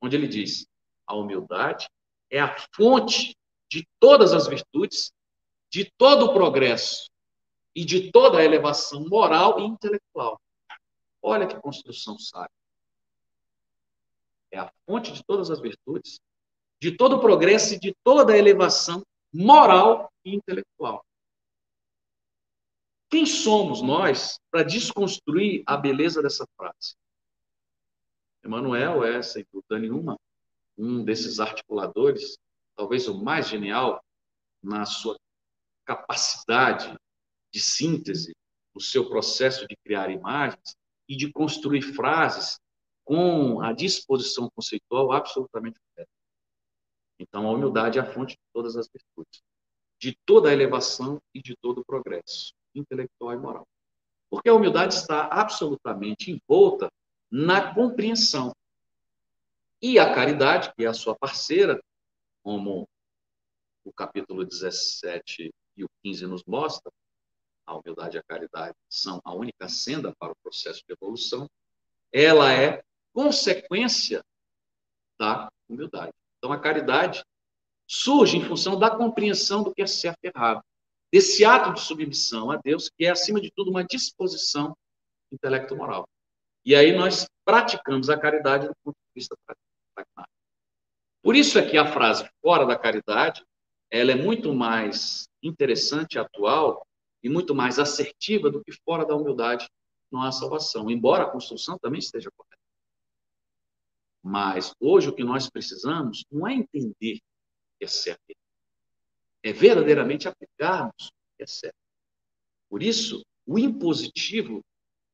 [0.01, 0.67] onde ele diz:
[1.08, 1.89] a humildade
[2.29, 3.36] é a fonte
[3.71, 5.12] de todas as virtudes,
[5.71, 7.10] de todo o progresso
[7.73, 10.39] e de toda a elevação moral e intelectual.
[11.21, 12.59] Olha que construção sábia.
[14.52, 16.20] É a fonte de todas as virtudes,
[16.82, 21.06] de todo o progresso e de toda a elevação moral e intelectual.
[23.10, 26.96] Quem somos nós para desconstruir a beleza dessa frase?
[28.44, 30.18] Emmanuel é, sem dúvida nenhuma,
[30.78, 32.38] um desses articuladores
[32.80, 34.02] talvez o mais genial
[34.64, 35.20] na sua
[35.84, 36.98] capacidade
[37.52, 38.34] de síntese,
[38.74, 42.58] no seu processo de criar imagens e de construir frases
[43.10, 46.12] com a disposição conceitual absolutamente correta.
[47.17, 49.41] Então, a humildade é a fonte de todas as virtudes,
[49.98, 53.67] de toda a elevação e de todo o progresso intelectual e moral.
[54.30, 56.88] Porque a humildade está absolutamente envolta
[57.32, 58.54] na compreensão.
[59.82, 61.84] E a caridade, que é a sua parceira,
[62.43, 62.88] como
[63.84, 66.91] o capítulo 17 e o 15 nos mostra,
[67.65, 71.50] a humildade e a caridade são a única senda para o processo de evolução,
[72.12, 72.84] ela é
[73.19, 74.23] consequência
[75.19, 76.13] da humildade.
[76.38, 77.21] Então, a caridade
[77.86, 80.63] surge em função da compreensão do que é certo e errado,
[81.12, 84.73] desse ato de submissão a Deus, que é, acima de tudo, uma disposição
[85.34, 86.08] intelecto-moral.
[86.63, 89.36] E aí nós praticamos a caridade do ponto de vista
[89.93, 90.34] pragmático.
[91.21, 93.43] Por isso é que a frase fora da caridade,
[93.91, 96.88] ela é muito mais interessante, atual
[97.21, 99.67] e muito mais assertiva do que fora da humildade
[100.10, 102.49] não há salvação, embora a construção também esteja correta.
[104.23, 107.19] Mas hoje o que nós precisamos não é entender
[107.77, 108.21] que é certo,
[109.43, 111.77] é verdadeiramente aplicarmos o que é certo.
[112.69, 114.62] Por isso, o impositivo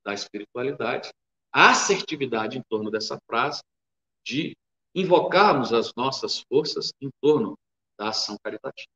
[0.04, 1.12] da espiritualidade,
[1.52, 3.62] a assertividade em torno dessa frase
[4.26, 4.58] de
[4.94, 7.58] invocarmos as nossas forças em torno
[7.98, 8.90] da ação caritativa.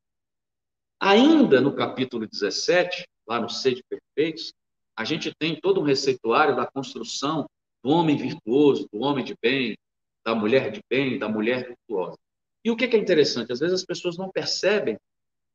[1.00, 4.54] Ainda no capítulo 17, lá no Sede Perfeitos,
[4.98, 7.48] a gente tem todo um receituário da construção
[7.82, 9.78] do homem virtuoso, do homem de bem,
[10.24, 12.18] da mulher de bem, da mulher virtuosa.
[12.64, 13.52] E o que é interessante?
[13.52, 14.98] Às vezes as pessoas não percebem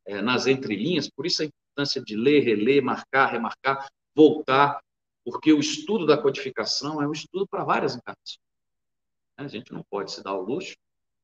[0.07, 4.81] é, nas entrelinhas, por isso a importância de ler, reler, marcar, remarcar, voltar,
[5.25, 8.39] porque o estudo da codificação é um estudo para várias encarnações.
[9.37, 10.77] A gente não pode se dar o luxo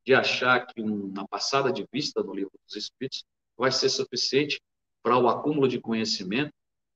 [0.04, 3.24] de achar que uma passada de vista no livro dos Espíritos
[3.56, 4.60] vai ser suficiente
[5.02, 6.52] para o acúmulo de conhecimento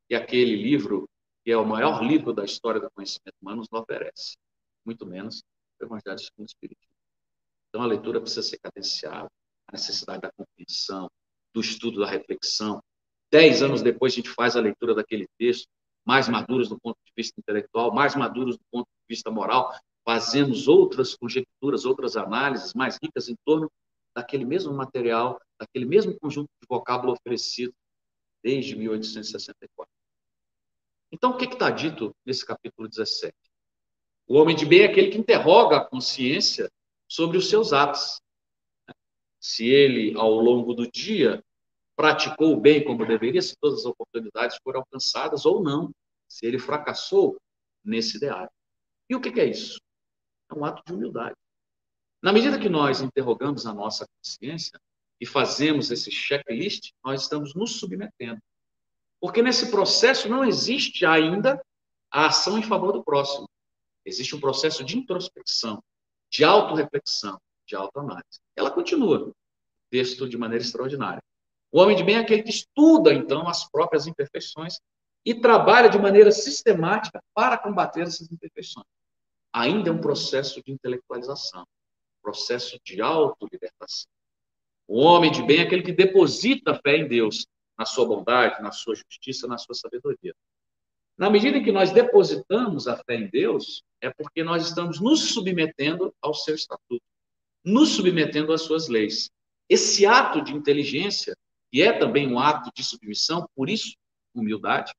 [0.08, 1.08] que aquele livro,
[1.44, 4.36] que é o maior livro da história do conhecimento humano, nos oferece.
[4.84, 5.42] Muito menos
[5.84, 6.94] o Evangelho segundo o Espiritismo.
[7.68, 9.28] Então, a leitura precisa ser cadenciada,
[9.68, 11.10] a necessidade da compreensão,
[11.52, 12.82] do estudo, da reflexão.
[13.30, 15.68] Dez anos depois, a gente faz a leitura daquele texto
[16.04, 20.68] mais maduras do ponto de vista intelectual, mais maduras do ponto de vista moral, fazemos
[20.68, 23.70] outras conjecturas, outras análises mais ricas em torno
[24.14, 27.74] daquele mesmo material, daquele mesmo conjunto de vocábulo oferecido
[28.42, 29.90] desde 1864.
[31.10, 33.34] Então, o que está dito nesse capítulo 17?
[34.26, 36.70] O homem de bem é aquele que interroga a consciência
[37.06, 38.20] sobre os seus atos.
[39.38, 41.44] Se ele, ao longo do dia,
[41.94, 45.92] praticou o bem como deveria, se todas as oportunidades foram alcançadas ou não,
[46.26, 47.36] se ele fracassou
[47.84, 48.50] nesse ideário.
[49.08, 49.78] E o que é isso?
[50.50, 51.36] É um ato de humildade.
[52.22, 54.80] Na medida que nós interrogamos a nossa consciência
[55.20, 58.40] e fazemos esse checklist, nós estamos nos submetendo.
[59.20, 61.62] Porque nesse processo não existe ainda
[62.10, 63.46] a ação em favor do próximo.
[64.04, 65.82] Existe um processo de introspecção,
[66.30, 68.40] de autorreflexão, de autoanálise.
[68.56, 69.32] Ela continua,
[69.90, 71.22] texto de maneira extraordinária.
[71.70, 74.78] O homem de bem é aquele que estuda, então, as próprias imperfeições
[75.24, 78.86] e trabalha de maneira sistemática para combater essas imperfeições.
[79.52, 81.66] Ainda é um processo de intelectualização,
[82.22, 84.08] processo de autolibertação.
[84.86, 87.46] O homem de bem é aquele que deposita fé em Deus,
[87.78, 90.34] na sua bondade, na sua justiça, na sua sabedoria.
[91.16, 95.32] Na medida em que nós depositamos a fé em Deus, é porque nós estamos nos
[95.32, 97.04] submetendo ao seu estatuto,
[97.64, 99.30] nos submetendo às suas leis.
[99.68, 101.36] Esse ato de inteligência,
[101.70, 103.96] que é também um ato de submissão, por isso,
[104.34, 104.92] humildade,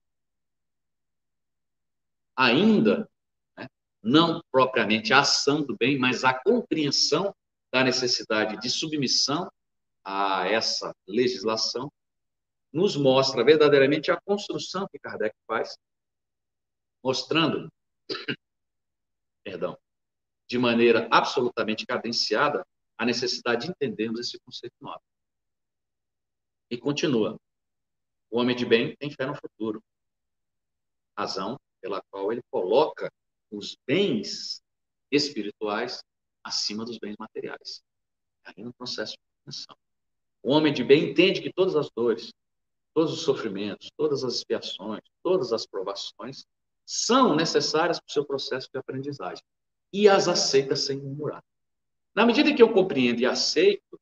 [2.35, 3.09] ainda,
[3.57, 3.67] né,
[4.01, 7.35] não propriamente a ação do bem, mas a compreensão
[7.71, 9.51] da necessidade de submissão
[10.03, 11.91] a essa legislação,
[12.71, 15.77] nos mostra verdadeiramente a construção que Kardec faz,
[17.05, 17.71] mostrando,
[19.45, 19.77] perdão,
[20.49, 22.65] de maneira absolutamente cadenciada,
[22.97, 25.03] a necessidade de entendermos esse conceito novo.
[26.71, 27.39] E continua.
[28.31, 29.83] O homem de bem tem fé no futuro.
[31.15, 33.11] Razão pela qual ele coloca
[33.51, 34.63] os bens
[35.11, 36.03] espirituais
[36.43, 37.83] acima dos bens materiais.
[38.43, 39.77] Aí no processo de compreensão.
[40.41, 42.33] O homem de bem entende que todas as dores,
[42.95, 46.45] todos os sofrimentos, todas as expiações, todas as provações
[46.85, 49.43] são necessárias para o seu processo de aprendizagem
[49.91, 51.43] e as aceita sem murmurar.
[52.13, 53.99] Na medida que eu compreendo e aceito,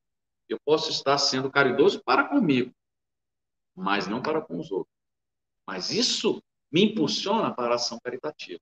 [0.49, 2.71] eu posso estar sendo caridoso para comigo,
[3.75, 4.93] mas não para com os outros.
[5.65, 8.61] Mas isso me impulsiona para a ação caritativa.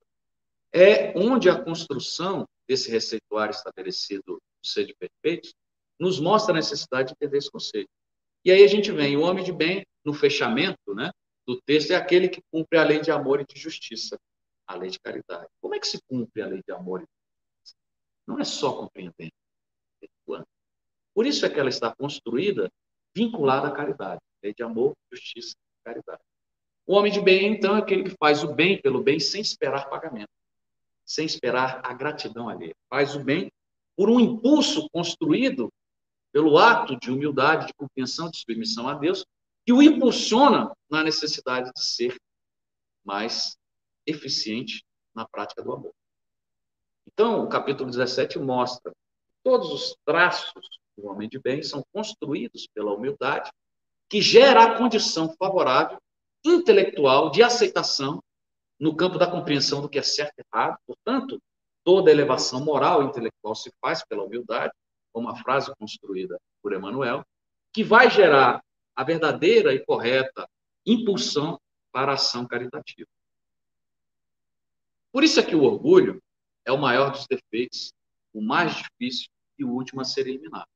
[0.74, 5.54] É onde a construção desse receituário estabelecido no Ser de Perfeitos
[6.00, 7.90] nos mostra a necessidade de entender esse conceito.
[8.44, 11.12] E aí a gente vem, o homem de bem, no fechamento né,
[11.48, 14.20] do texto, é aquele que cumpre a lei de amor e de justiça,
[14.68, 15.48] a lei de caridade.
[15.62, 17.10] Como é que se cumpre a lei de amor e de
[17.60, 17.78] justiça?
[18.28, 19.32] Não é só compreendendo,
[20.02, 20.44] é
[21.14, 22.72] Por isso é que ela está construída
[23.14, 26.22] vinculada à caridade, lei de amor, justiça e caridade.
[26.86, 29.90] O homem de bem, então, é aquele que faz o bem pelo bem sem esperar
[29.90, 30.32] pagamento,
[31.06, 32.76] sem esperar a gratidão alheia.
[32.90, 33.52] Faz o bem
[33.96, 35.72] por um impulso construído
[36.32, 39.26] pelo ato de humildade, de compreensão, de submissão a Deus,
[39.66, 42.16] que o impulsiona na necessidade de ser
[43.04, 43.58] mais
[44.06, 45.94] eficiente na prática do amor.
[47.08, 48.98] Então, o capítulo 17 mostra que
[49.44, 53.52] todos os traços do homem de bem são construídos pela humildade,
[54.10, 55.98] que gera a condição favorável,
[56.44, 58.22] intelectual, de aceitação
[58.80, 60.78] no campo da compreensão do que é certo e errado.
[60.88, 61.42] Portanto,
[61.84, 64.74] toda elevação moral e intelectual se faz pela humildade,
[65.14, 67.24] como a frase construída por Emmanuel,
[67.74, 68.62] que vai gerar
[68.96, 70.50] a verdadeira e correta
[70.86, 71.60] impulsão
[71.92, 73.10] para a ação caritativa.
[75.12, 76.22] Por isso é que o orgulho
[76.66, 77.94] é o maior dos defeitos,
[78.34, 80.70] o mais difícil e o último a ser eliminado.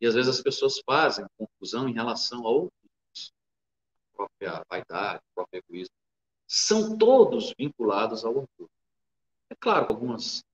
[0.00, 3.32] E às vezes as pessoas fazem confusão em relação a outros,
[4.12, 5.94] a própria vaidade, o próprio egoísmo.
[6.46, 8.70] São todos vinculados ao orgulho.
[9.50, 10.44] É claro, algumas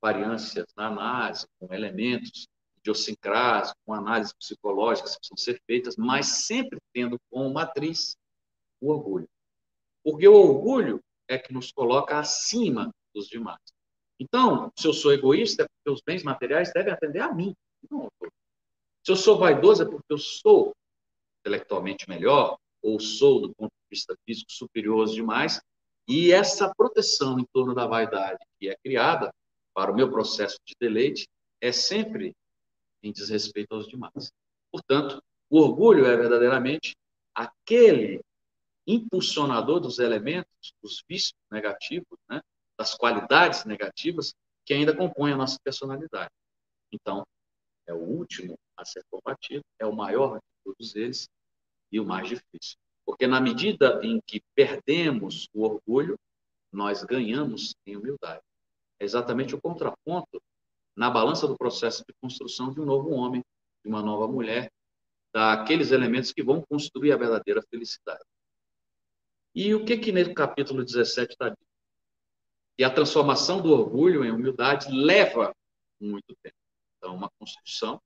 [0.00, 2.48] variâncias na análise, com elementos
[2.78, 8.16] idiosincrásia, com análises psicológicas que precisam ser feitas, mas sempre tendo como matriz
[8.80, 9.28] o orgulho.
[10.02, 13.60] Porque o orgulho é que nos coloca acima dos demais.
[14.18, 17.54] Então, se eu sou egoísta, é porque os bens materiais devem atender a mim,
[17.90, 18.08] não.
[19.04, 20.74] Se eu sou vaidoso, é porque eu sou
[21.40, 25.60] intelectualmente melhor, ou sou, do ponto de vista físico, superior aos demais,
[26.06, 29.32] e essa proteção em torno da vaidade que é criada
[29.74, 31.28] para o meu processo de deleite
[31.60, 32.34] é sempre
[33.08, 34.32] em desrespeito aos demais.
[34.70, 36.94] Portanto, o orgulho é verdadeiramente
[37.34, 38.20] aquele
[38.86, 42.40] impulsionador dos elementos, dos vícios negativos, né,
[42.76, 44.34] das qualidades negativas
[44.64, 46.30] que ainda compõem a nossa personalidade.
[46.92, 47.26] Então,
[47.86, 51.28] é o último a ser combatido, é o maior de todos eles
[51.90, 52.76] e o mais difícil.
[53.04, 56.18] Porque na medida em que perdemos o orgulho,
[56.70, 58.42] nós ganhamos em humildade.
[59.00, 60.40] É exatamente o contraponto
[60.98, 63.40] na balança do processo de construção de um novo homem,
[63.84, 64.68] de uma nova mulher,
[65.32, 68.24] daqueles elementos que vão construir a verdadeira felicidade.
[69.54, 71.64] E o que que no capítulo 17 está dito?
[72.76, 75.54] E a transformação do orgulho em humildade leva
[76.00, 76.56] muito tempo.
[76.96, 78.02] Então, uma construção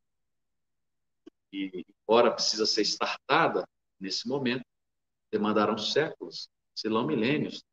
[1.50, 3.66] que, embora precisa ser startada
[3.98, 4.66] nesse momento,
[5.30, 7.64] demandarão séculos, se não milênios,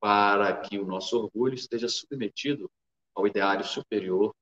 [0.00, 2.68] para que o nosso orgulho esteja submetido
[3.14, 4.34] ao ideário superior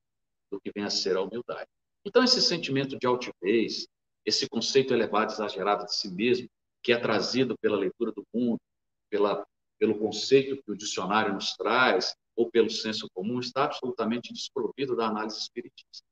[0.53, 1.69] do que vem a ser a humildade.
[2.05, 3.87] Então, esse sentimento de altivez,
[4.25, 6.49] esse conceito elevado, exagerado de si mesmo,
[6.83, 8.61] que é trazido pela leitura do mundo,
[9.09, 9.47] pela,
[9.79, 15.07] pelo conceito que o dicionário nos traz, ou pelo senso comum, está absolutamente desprovido da
[15.07, 16.05] análise espiritista.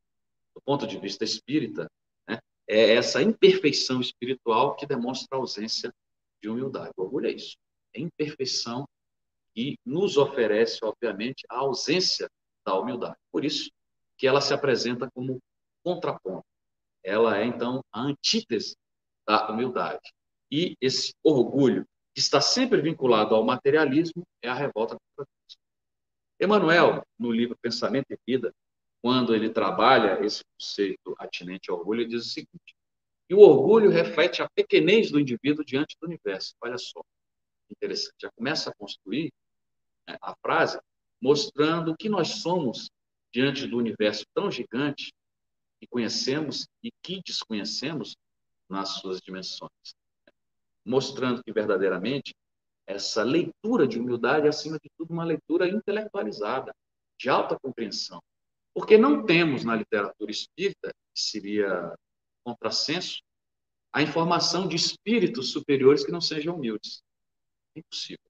[0.54, 1.90] Do ponto de vista espírita,
[2.28, 2.38] né,
[2.68, 5.92] é essa imperfeição espiritual que demonstra a ausência
[6.42, 6.92] de humildade.
[6.96, 7.56] O orgulho é isso.
[7.94, 8.86] É imperfeição
[9.54, 12.30] que nos oferece, obviamente, a ausência
[12.64, 13.16] da humildade.
[13.32, 13.70] Por isso
[14.20, 15.40] que ela se apresenta como
[15.82, 16.44] contraponto.
[17.02, 18.76] Ela é, então, a antítese
[19.26, 20.12] da humildade.
[20.52, 25.58] E esse orgulho, que está sempre vinculado ao materialismo, é a revolta contra Deus.
[26.38, 28.52] Emmanuel, no livro Pensamento e Vida,
[29.00, 32.76] quando ele trabalha esse conceito atinente ao orgulho, ele diz o seguinte:
[33.30, 36.54] e o orgulho reflete a pequenez do indivíduo diante do universo.
[36.60, 37.00] Olha só,
[37.70, 38.16] interessante.
[38.20, 39.32] Já começa a construir
[40.06, 40.78] né, a frase
[41.22, 42.90] mostrando que nós somos
[43.32, 45.12] diante do universo tão gigante
[45.80, 48.16] que conhecemos e que desconhecemos
[48.68, 49.94] nas suas dimensões.
[50.84, 52.34] Mostrando que verdadeiramente
[52.86, 56.74] essa leitura de humildade é, acima de tudo, uma leitura intelectualizada,
[57.18, 58.20] de alta compreensão.
[58.74, 61.94] Porque não temos na literatura espírita, que seria
[62.44, 63.20] contrassenso,
[63.92, 67.02] a informação de espíritos superiores que não sejam humildes.
[67.74, 68.24] É impossível.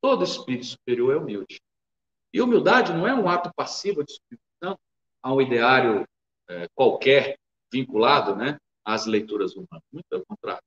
[0.00, 1.60] Todo espírito superior é humilde.
[2.32, 4.78] E humildade não é um ato passivo de submissão
[5.22, 6.06] a um ideário
[6.48, 7.38] é, qualquer
[7.72, 9.82] vinculado né, às leituras humanas.
[9.92, 10.62] Muito pelo contrário.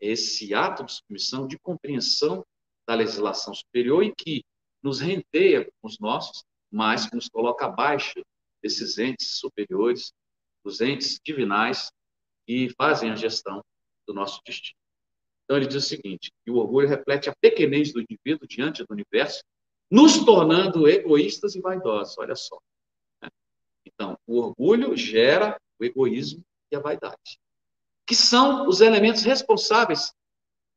[0.00, 2.44] É esse ato de submissão, de compreensão
[2.86, 4.44] da legislação superior e que
[4.82, 8.22] nos renteia com os nossos, mas que nos coloca abaixo
[8.62, 10.12] desses entes superiores,
[10.64, 11.90] dos entes divinais
[12.46, 13.62] que fazem a gestão
[14.06, 14.78] do nosso destino.
[15.44, 18.92] Então ele diz o seguinte, que o orgulho reflete a pequenez do indivíduo diante do
[18.92, 19.42] universo
[19.90, 22.16] nos tornando egoístas e vaidosos.
[22.18, 22.58] Olha só.
[23.84, 27.40] Então, o orgulho gera o egoísmo e a vaidade,
[28.06, 30.12] que são os elementos responsáveis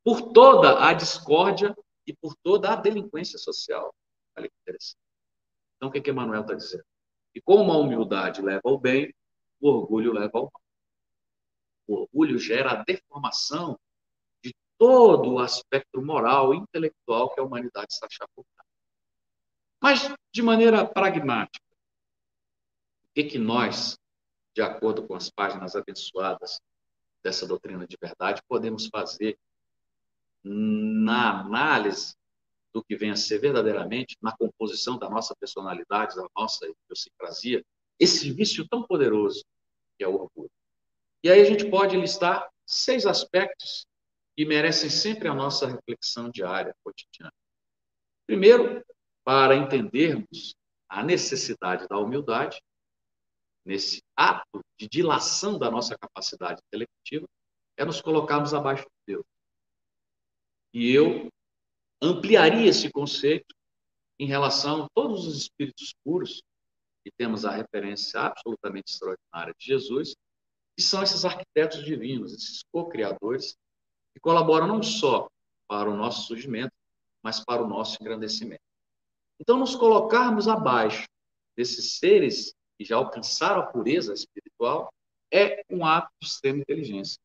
[0.03, 1.75] por toda a discórdia
[2.07, 3.93] e por toda a delinquência social.
[4.35, 4.97] Olha que interessante.
[5.75, 6.85] Então, o que, que Emmanuel está dizendo?
[7.35, 9.13] E como a humildade leva ao bem,
[9.59, 10.61] o orgulho leva ao mal.
[11.87, 13.77] O orgulho gera a deformação
[14.43, 18.70] de todo o aspecto moral e intelectual que a humanidade está chapurrada.
[19.81, 21.65] Mas, de maneira pragmática,
[23.05, 23.97] o que, que nós,
[24.55, 26.61] de acordo com as páginas abençoadas
[27.23, 29.37] dessa doutrina de verdade, podemos fazer
[30.43, 32.15] na análise
[32.73, 37.63] do que vem a ser verdadeiramente, na composição da nossa personalidade, da nossa idiosincrasia,
[37.99, 39.43] esse vício tão poderoso
[39.97, 40.51] que é o orgulho.
[41.23, 43.85] E aí a gente pode listar seis aspectos
[44.35, 47.33] que merecem sempre a nossa reflexão diária, cotidiana.
[48.25, 48.83] Primeiro,
[49.23, 50.55] para entendermos
[50.89, 52.61] a necessidade da humildade,
[53.65, 57.27] nesse ato de dilação da nossa capacidade intelectiva,
[57.77, 59.25] é nos colocarmos abaixo de Deus.
[60.73, 61.29] E eu
[62.01, 63.55] ampliaria esse conceito
[64.19, 66.41] em relação a todos os espíritos puros,
[67.05, 70.15] e temos a referência absolutamente extraordinária de Jesus,
[70.75, 73.55] que são esses arquitetos divinos, esses co-criadores,
[74.13, 75.27] que colaboram não só
[75.67, 76.73] para o nosso surgimento,
[77.23, 78.61] mas para o nosso engrandecimento.
[79.41, 81.07] Então, nos colocarmos abaixo
[81.57, 84.93] desses seres que já alcançaram a pureza espiritual
[85.33, 87.19] é um ato de extrema inteligência.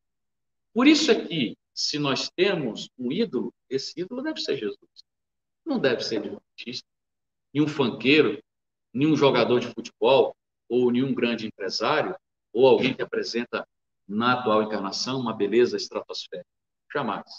[0.73, 4.79] Por isso é que, se nós temos um ídolo, esse ídolo deve ser Jesus.
[5.63, 6.87] Não deve ser nenhum artista,
[7.53, 8.41] nenhum fanqueiro,
[8.91, 10.35] nenhum jogador de futebol,
[10.67, 12.15] ou nenhum grande empresário,
[12.51, 13.63] ou alguém que apresenta
[14.07, 16.49] na atual encarnação uma beleza estratosférica.
[16.91, 17.29] Jamais.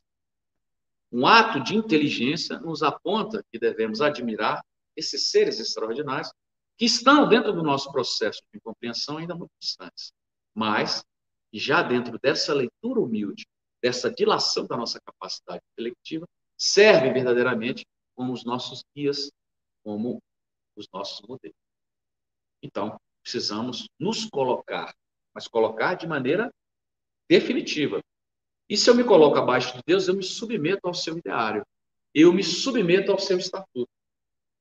[1.10, 4.62] Um ato de inteligência nos aponta que devemos admirar
[4.94, 6.30] esses seres extraordinários
[6.76, 10.12] que estão dentro do nosso processo de compreensão ainda muito distantes,
[10.54, 11.04] mas
[11.52, 13.46] já dentro dessa leitura humilde,
[13.82, 19.30] dessa dilação da nossa capacidade intelectiva, servem verdadeiramente como os nossos guias,
[19.82, 20.20] como
[20.76, 21.56] os nossos modelos.
[22.62, 24.94] Então, precisamos nos colocar,
[25.34, 26.52] mas colocar de maneira
[27.28, 28.00] definitiva,
[28.68, 31.66] E se eu me coloco abaixo de Deus, eu me submeto ao seu ideário.
[32.14, 33.90] Eu me submeto ao seu estatuto.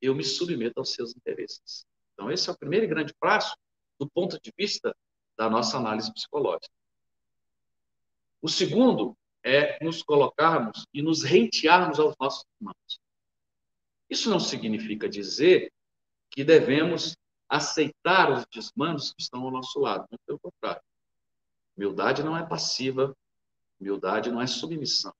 [0.01, 1.86] Eu me submeto aos seus interesses.
[2.14, 3.55] Então, esse é o primeiro grande passo
[3.99, 4.95] do ponto de vista
[5.38, 6.74] da nossa análise psicológica.
[8.41, 12.99] O segundo é nos colocarmos e nos rentearmos aos nossos irmãos.
[14.10, 15.72] Isso não significa dizer
[16.30, 17.16] que devemos
[17.49, 20.82] aceitar os desmandos que estão ao nosso lado, muito pelo contrário.
[21.76, 23.16] Humildade não é passiva,
[23.80, 25.13] humildade não é submissão.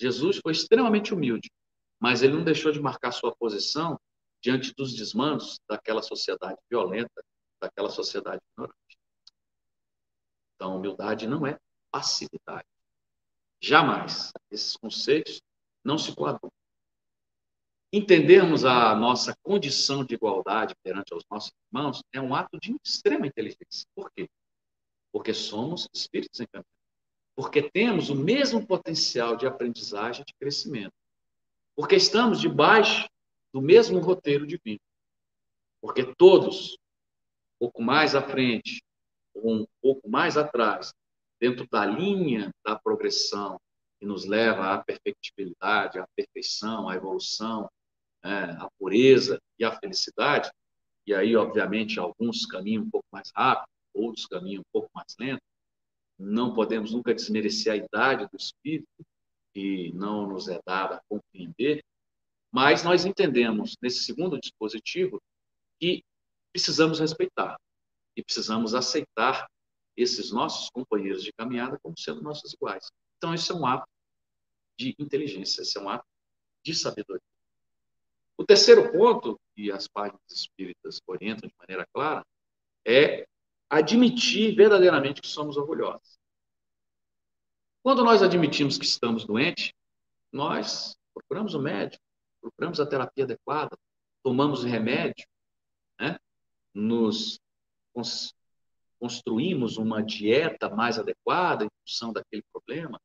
[0.00, 1.50] Jesus foi extremamente humilde,
[2.00, 3.98] mas ele não deixou de marcar sua posição
[4.42, 7.24] diante dos desmandos daquela sociedade violenta,
[7.60, 8.98] daquela sociedade ignorante.
[10.56, 11.58] Então, humildade não é
[11.90, 12.66] passividade.
[13.60, 14.32] Jamais.
[14.50, 15.40] Esses conceitos
[15.84, 16.52] não se coadunam.
[17.92, 23.26] Entendermos a nossa condição de igualdade perante os nossos irmãos é um ato de extrema
[23.26, 23.86] inteligência.
[23.94, 24.28] Por quê?
[25.12, 26.81] Porque somos espíritos encantados.
[27.34, 30.92] Porque temos o mesmo potencial de aprendizagem e de crescimento.
[31.74, 33.08] Porque estamos debaixo
[33.52, 34.80] do mesmo roteiro divino.
[35.80, 38.82] Porque todos, um pouco mais à frente,
[39.34, 40.92] ou um pouco mais atrás,
[41.40, 43.58] dentro da linha da progressão
[43.98, 47.70] que nos leva à perfectibilidade, à perfeição, à evolução,
[48.22, 50.50] né, à pureza e à felicidade,
[51.06, 55.42] e aí, obviamente, alguns caminham um pouco mais rápido, outros caminham um pouco mais lento,
[56.18, 59.04] não podemos nunca desmerecer a idade do espírito,
[59.52, 61.84] que não nos é dada a compreender,
[62.50, 65.20] mas nós entendemos nesse segundo dispositivo
[65.78, 66.04] que
[66.52, 67.58] precisamos respeitar
[68.16, 69.48] e precisamos aceitar
[69.96, 72.90] esses nossos companheiros de caminhada como sendo nossos iguais.
[73.16, 73.88] Então, esse é um ato
[74.78, 76.04] de inteligência, esse é um ato
[76.64, 77.22] de sabedoria.
[78.36, 82.24] O terceiro ponto, que as páginas espíritas orientam de maneira clara,
[82.84, 83.26] é
[83.72, 86.18] admitir verdadeiramente que somos orgulhosos.
[87.82, 89.72] Quando nós admitimos que estamos doentes,
[90.30, 92.02] nós procuramos o médico,
[92.38, 93.74] procuramos a terapia adequada,
[94.22, 95.26] tomamos remédio,
[95.98, 96.18] né?
[96.74, 97.40] nos
[99.00, 103.00] construímos uma dieta mais adequada em função daquele problema,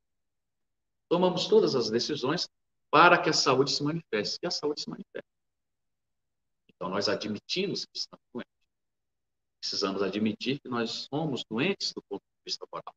[1.08, 2.46] tomamos todas as decisões
[2.90, 4.38] para que a saúde se manifeste.
[4.42, 5.30] E a saúde se manifeste.
[6.68, 8.57] Então, nós admitimos que estamos doentes.
[9.60, 12.94] Precisamos admitir que nós somos doentes do ponto de vista moral.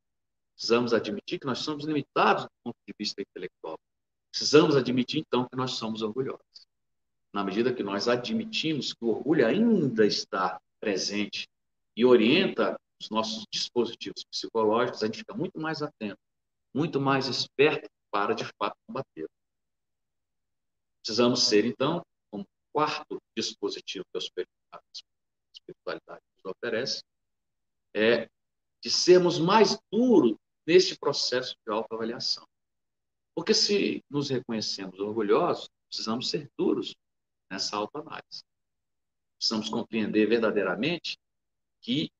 [0.56, 3.80] Precisamos admitir que nós somos limitados do ponto de vista intelectual.
[4.30, 6.68] Precisamos admitir, então, que nós somos orgulhosos.
[7.34, 11.48] Na medida que nós admitimos que o orgulho ainda está presente
[11.96, 16.20] e orienta os nossos dispositivos psicológicos, a gente fica muito mais atento,
[16.74, 19.28] muito mais esperto para, de fato, combater.
[21.02, 24.82] Precisamos ser, então, um quarto dispositivo que a
[25.54, 27.04] espiritualidade nos oferece,
[27.94, 28.30] é
[28.82, 32.48] de sermos mais duros neste processo de autoavaliação.
[33.36, 36.96] Porque se nos reconhecemos orgulhosos, precisamos ser duros
[37.50, 38.44] nessa autoanálise.
[39.38, 41.18] Precisamos compreender verdadeiramente
[41.82, 42.12] que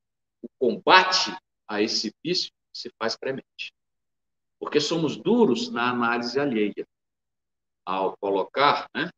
[0.42, 1.32] o combate
[1.68, 3.74] a esse vício se faz premente.
[4.60, 6.88] Porque somos duros na análise alheia.
[7.86, 9.10] Ao colocar né,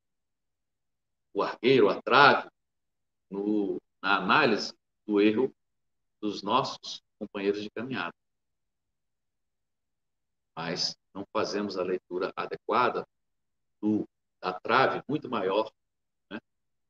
[1.34, 2.50] o argueiro, a trave,
[3.30, 4.74] no, na análise
[5.06, 5.54] do erro
[6.22, 8.14] dos nossos companheiros de caminhada.
[10.56, 13.08] Mas não fazemos a leitura adequada
[13.82, 14.08] do,
[14.40, 15.72] da trave muito maior
[16.30, 16.40] né,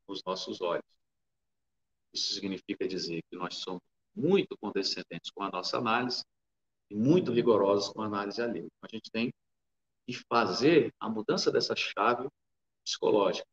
[0.08, 0.86] nos nossos olhos.
[2.14, 3.82] Isso significa dizer que nós somos
[4.16, 6.24] muito condescendentes com a nossa análise
[6.90, 8.66] e muito rigorosos com a análise alheia.
[8.66, 9.34] Então, a gente tem
[10.06, 12.30] que fazer a mudança dessa chave
[12.84, 13.48] psicológica,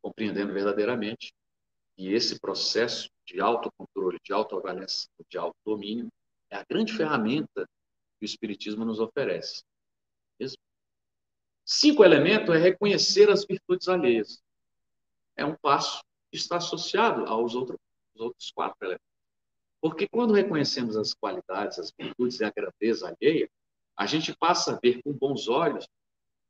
[0.00, 1.34] compreendendo verdadeiramente
[1.94, 6.08] que esse processo de autocontrole, de autoavaliação, de autodomínio
[6.50, 7.68] é a grande ferramenta
[8.18, 9.62] que o Espiritismo nos oferece.
[10.40, 10.56] Mesmo?
[11.64, 14.42] Cinco elementos é reconhecer as virtudes alheias.
[15.36, 17.78] É um passo que está associado aos outros,
[18.14, 19.06] aos outros quatro elementos.
[19.80, 23.48] Porque quando reconhecemos as qualidades, as virtudes e a grandeza alheia,
[23.96, 25.86] a gente passa a ver com bons olhos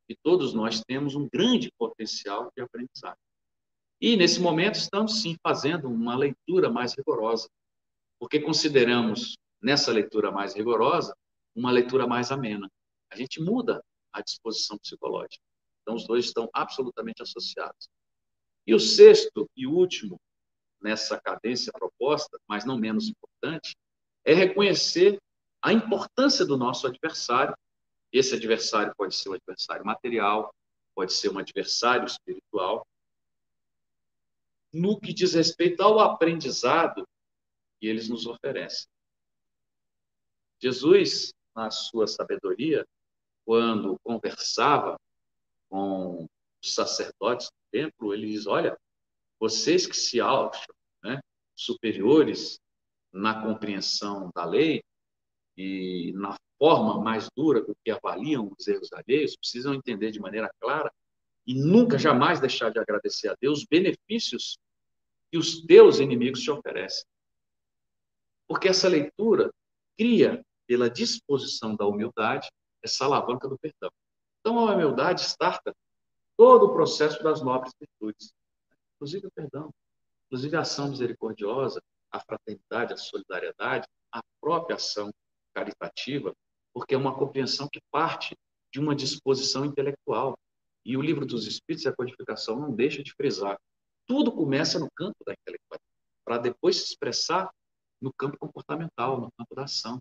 [0.07, 3.19] que todos nós temos um grande potencial de aprendizagem.
[4.01, 7.49] E, nesse momento, estamos sim fazendo uma leitura mais rigorosa,
[8.19, 11.15] porque consideramos, nessa leitura mais rigorosa,
[11.55, 12.71] uma leitura mais amena.
[13.11, 13.83] A gente muda
[14.13, 15.43] a disposição psicológica.
[15.83, 17.89] Então, os dois estão absolutamente associados.
[18.67, 20.21] E o sexto e último,
[20.81, 23.75] nessa cadência proposta, mas não menos importante,
[24.25, 25.19] é reconhecer
[25.63, 27.57] a importância do nosso adversário.
[28.13, 30.55] Esse adversário pode ser um adversário material,
[30.95, 32.87] pode ser um adversário espiritual,
[34.73, 37.07] no que diz respeito ao aprendizado
[37.81, 38.89] que eles nos oferecem.
[40.61, 42.87] Jesus na sua sabedoria,
[43.45, 44.99] quando conversava
[45.69, 46.29] com
[46.63, 48.79] os sacerdotes do templo, ele diz: Olha,
[49.41, 51.21] vocês que se acham né,
[51.57, 52.61] superiores
[53.13, 54.83] na compreensão da lei
[55.57, 60.51] e na forma mais dura com que avaliam os erros alheios, precisam entender de maneira
[60.61, 60.93] clara
[61.49, 64.59] e nunca, jamais deixar de agradecer a Deus os benefícios
[65.31, 67.07] que os teus inimigos te oferecem.
[68.47, 69.51] Porque essa leitura
[69.97, 72.51] cria, pela disposição da humildade,
[72.83, 73.91] essa alavanca do perdão.
[74.41, 75.75] Então, a humildade starta
[76.37, 78.35] todo o processo das nobres virtudes,
[78.95, 79.71] inclusive o perdão,
[80.27, 81.83] inclusive a ação misericordiosa,
[82.13, 85.11] a fraternidade, a solidariedade, a própria ação
[85.55, 86.35] caritativa,
[86.75, 88.37] porque é uma compreensão que parte
[88.71, 90.39] de uma disposição intelectual.
[90.85, 93.59] E o livro dos Espíritos e a codificação não deixa de frisar.
[94.07, 95.93] Tudo começa no campo da intelectualidade,
[96.25, 97.51] para depois se expressar
[98.01, 99.99] no campo comportamental, no campo da ação.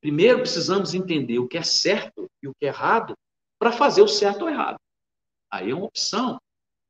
[0.00, 3.14] Primeiro precisamos entender o que é certo e o que é errado
[3.58, 4.78] para fazer o certo ou errado.
[5.50, 6.40] Aí é uma opção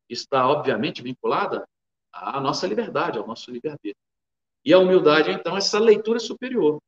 [0.08, 1.66] que está, obviamente, vinculada
[2.12, 3.96] à nossa liberdade, ao nosso livre-arbítrio.
[4.64, 6.80] E a humildade, então, é essa leitura superior,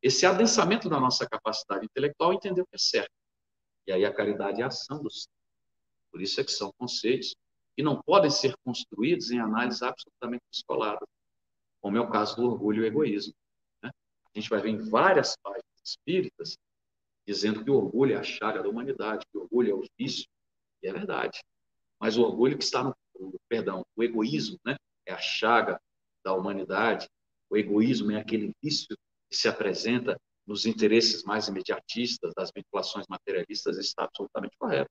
[0.00, 3.10] esse adensamento da nossa capacidade intelectual entender o que é certo.
[3.86, 5.28] E aí a caridade é a ação do ser.
[6.18, 7.36] Por isso é que são conceitos
[7.76, 11.08] que não podem ser construídos em análises absolutamente descoladas,
[11.80, 13.32] como é o caso do orgulho e o egoísmo.
[13.80, 13.88] Né?
[14.34, 16.58] A gente vai ver em várias páginas espíritas
[17.24, 20.26] dizendo que o orgulho é a chaga da humanidade, que o orgulho é o vício,
[20.82, 21.38] e é verdade.
[22.00, 22.92] Mas o orgulho que está no,
[23.48, 24.74] perdão, o egoísmo, né,
[25.06, 25.80] é a chaga
[26.24, 27.08] da humanidade.
[27.48, 28.98] O egoísmo é aquele vício
[29.30, 34.90] que se apresenta nos interesses mais imediatistas, das vinculações materialistas, está absolutamente correto.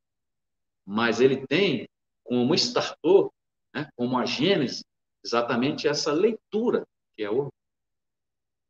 [0.88, 1.86] Mas ele tem
[2.24, 3.30] como startor,
[3.76, 4.86] né, como a gênese,
[5.24, 7.54] exatamente essa leitura que é o orgulho.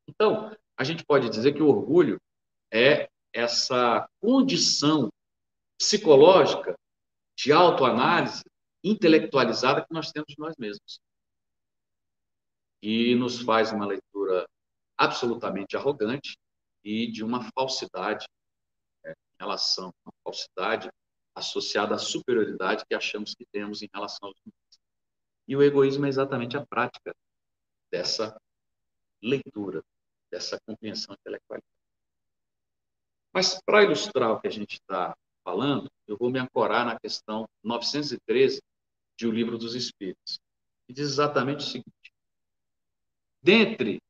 [0.10, 2.20] Então, a gente pode dizer que o orgulho
[2.74, 5.10] é essa condição
[5.78, 6.76] psicológica
[7.38, 8.44] de autoanálise
[8.84, 11.00] intelectualizada que nós temos de nós mesmos.
[12.82, 14.48] E nos faz uma leitura
[14.98, 16.36] absolutamente arrogante
[16.84, 18.26] e de uma falsidade
[19.04, 20.90] né, em relação uma falsidade
[21.38, 24.80] associada à superioridade que achamos que temos em relação aos demais.
[25.48, 27.16] E o egoísmo é exatamente a prática
[27.92, 28.36] dessa
[29.22, 29.84] leitura,
[30.32, 31.62] dessa compreensão intelectual.
[33.34, 37.48] Mas para ilustrar o que a gente está falando, eu vou me ancorar na questão
[37.64, 38.62] 913
[39.16, 40.40] de O Livro dos Espíritos,
[40.86, 42.14] que diz exatamente o seguinte:
[43.42, 44.02] dentre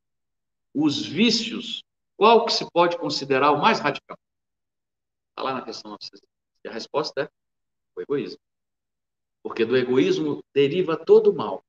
[0.74, 1.84] os vícios,
[2.16, 4.18] qual que se pode considerar o mais radical?
[5.30, 6.37] Está lá na questão 913.
[6.68, 7.30] A resposta é
[7.96, 8.40] o egoísmo.
[9.42, 11.64] Porque do egoísmo deriva todo o mal.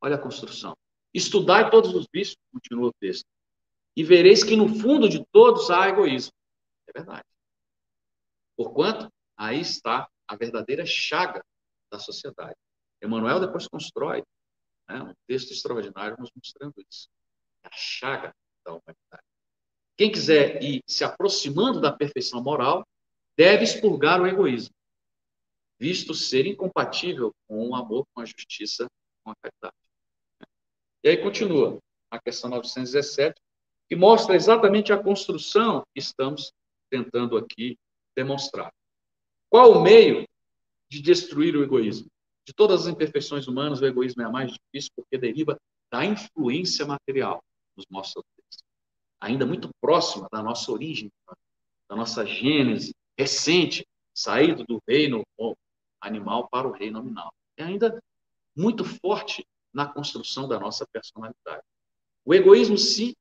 [0.00, 0.76] Olha a construção.
[1.12, 3.26] Estudai todos os vícios, continua o texto,
[3.96, 6.32] e vereis que no fundo de todos há egoísmo.
[6.88, 7.24] É verdade.
[8.56, 11.44] Porquanto, aí está a verdadeira chaga
[11.90, 12.56] da sociedade.
[13.02, 14.24] Emmanuel depois constrói
[14.88, 17.08] né, um texto extraordinário nos mostrando isso.
[17.62, 18.34] É a chaga
[18.64, 19.24] da humanidade.
[19.96, 22.84] Quem quiser ir se aproximando da perfeição moral,
[23.36, 24.74] deve expurgar o egoísmo,
[25.78, 28.86] visto ser incompatível com o amor, com a justiça,
[29.24, 29.76] com a caridade.
[31.02, 31.78] E aí continua
[32.10, 33.40] a questão 917,
[33.88, 36.52] que mostra exatamente a construção que estamos
[36.90, 37.76] tentando aqui
[38.16, 38.72] demonstrar.
[39.50, 40.26] Qual o meio
[40.90, 42.08] de destruir o egoísmo?
[42.46, 45.58] De todas as imperfeições humanas, o egoísmo é a mais difícil porque deriva
[45.90, 47.42] da influência material,
[47.76, 48.64] nos mostra o texto.
[49.20, 51.10] Ainda muito próxima da nossa origem,
[51.88, 55.24] da nossa gênese recente, saído do reino
[56.00, 57.32] animal para o reino nominal.
[57.56, 58.02] É ainda
[58.56, 61.62] muito forte na construção da nossa personalidade.
[62.24, 63.14] O egoísmo, sim,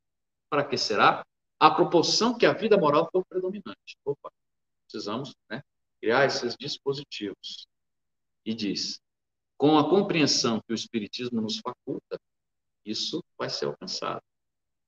[0.49, 1.25] para que será?
[1.59, 3.97] A proporção que a vida moral for predominante.
[4.05, 4.31] Opa,
[4.85, 5.63] precisamos né,
[5.99, 7.67] criar esses dispositivos.
[8.45, 8.99] E diz:
[9.57, 12.19] com a compreensão que o Espiritismo nos faculta,
[12.85, 14.21] isso vai ser alcançado.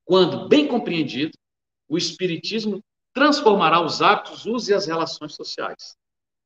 [0.03, 1.37] Quando bem compreendido,
[1.87, 2.83] o Espiritismo
[3.15, 5.97] transformará os hábitos, os usos e as relações sociais.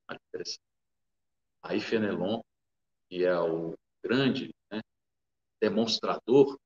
[0.10, 0.62] Interessante.
[1.64, 2.42] Aí Fenelon,
[3.10, 4.80] que é o grande né,
[5.60, 6.58] demonstrador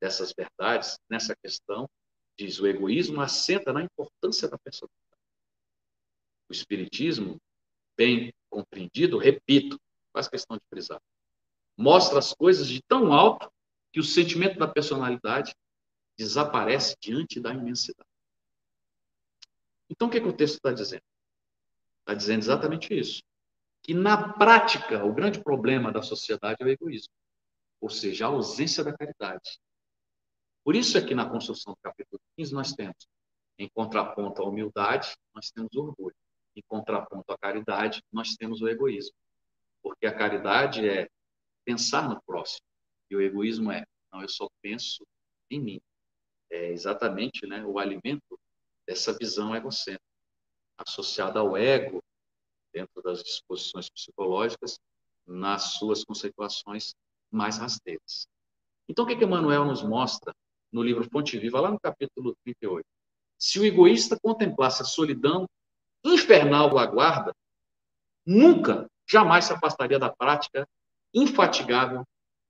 [0.00, 1.88] dessas verdades nessa questão,
[2.38, 5.02] diz: o egoísmo assenta na importância da personalidade.
[6.48, 7.40] O Espiritismo,
[7.96, 9.80] bem compreendido, repito,
[10.12, 11.00] faz questão de frisar,
[11.76, 13.50] mostra as coisas de tão alto
[13.90, 15.54] que o sentimento da personalidade
[16.16, 18.15] desaparece diante da imensidade.
[19.88, 21.02] Então, o que, é que o texto está dizendo?
[22.00, 23.22] Está dizendo exatamente isso.
[23.82, 27.12] Que, na prática, o grande problema da sociedade é o egoísmo,
[27.80, 29.58] ou seja, a ausência da caridade.
[30.64, 33.06] Por isso é que na construção do capítulo 15 nós temos,
[33.58, 36.14] em contraponto à humildade, nós temos orgulho.
[36.56, 39.14] em contraponto à caridade, nós temos o egoísmo.
[39.82, 41.06] Porque a caridade é
[41.64, 42.66] pensar no próximo
[43.10, 45.06] e o egoísmo é, não, eu só penso
[45.50, 45.80] em mim.
[46.50, 48.38] É exatamente né, o alimento
[48.86, 50.04] dessa visão egocêntrica,
[50.78, 52.02] associada ao ego,
[52.72, 54.78] dentro das disposições psicológicas,
[55.26, 56.94] nas suas conceituações
[57.30, 58.28] mais rasteiras.
[58.88, 60.34] Então, o que, que Emmanuel nos mostra
[60.70, 62.86] no livro Fonte Viva, lá no capítulo 38?
[63.38, 65.48] Se o egoísta contemplasse a solidão
[66.04, 67.34] infernal do aguarda,
[68.24, 70.68] nunca, jamais se afastaria da prática
[71.12, 72.04] infatigável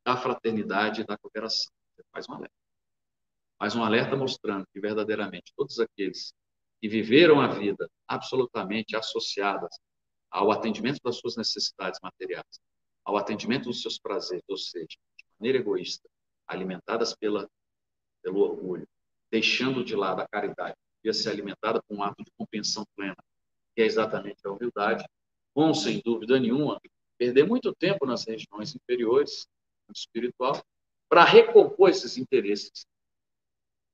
[0.05, 1.73] da fraternidade e da cooperação.
[1.95, 2.56] Você faz um alerta.
[3.59, 6.35] Faz um alerta mostrando que verdadeiramente todos aqueles
[6.81, 9.75] que viveram a vida absolutamente associadas
[10.31, 12.61] ao atendimento das suas necessidades materiais,
[13.05, 16.09] ao atendimento dos seus prazeres, ou seja, de maneira egoísta,
[16.47, 17.49] alimentadas pela,
[18.23, 18.87] pelo orgulho,
[19.31, 23.17] deixando de lado a caridade, ia ser alimentada com um ato de compreensão plena,
[23.75, 25.05] que é exatamente a humildade,
[25.55, 26.81] vão, sem dúvida nenhuma,
[27.17, 29.47] perder muito tempo nas regiões inferiores,
[29.95, 30.63] espiritual,
[31.09, 32.87] para recompor esses interesses.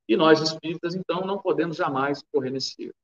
[0.08, 2.94] E nós, espíritas, então, não podemos jamais correr nesse erro.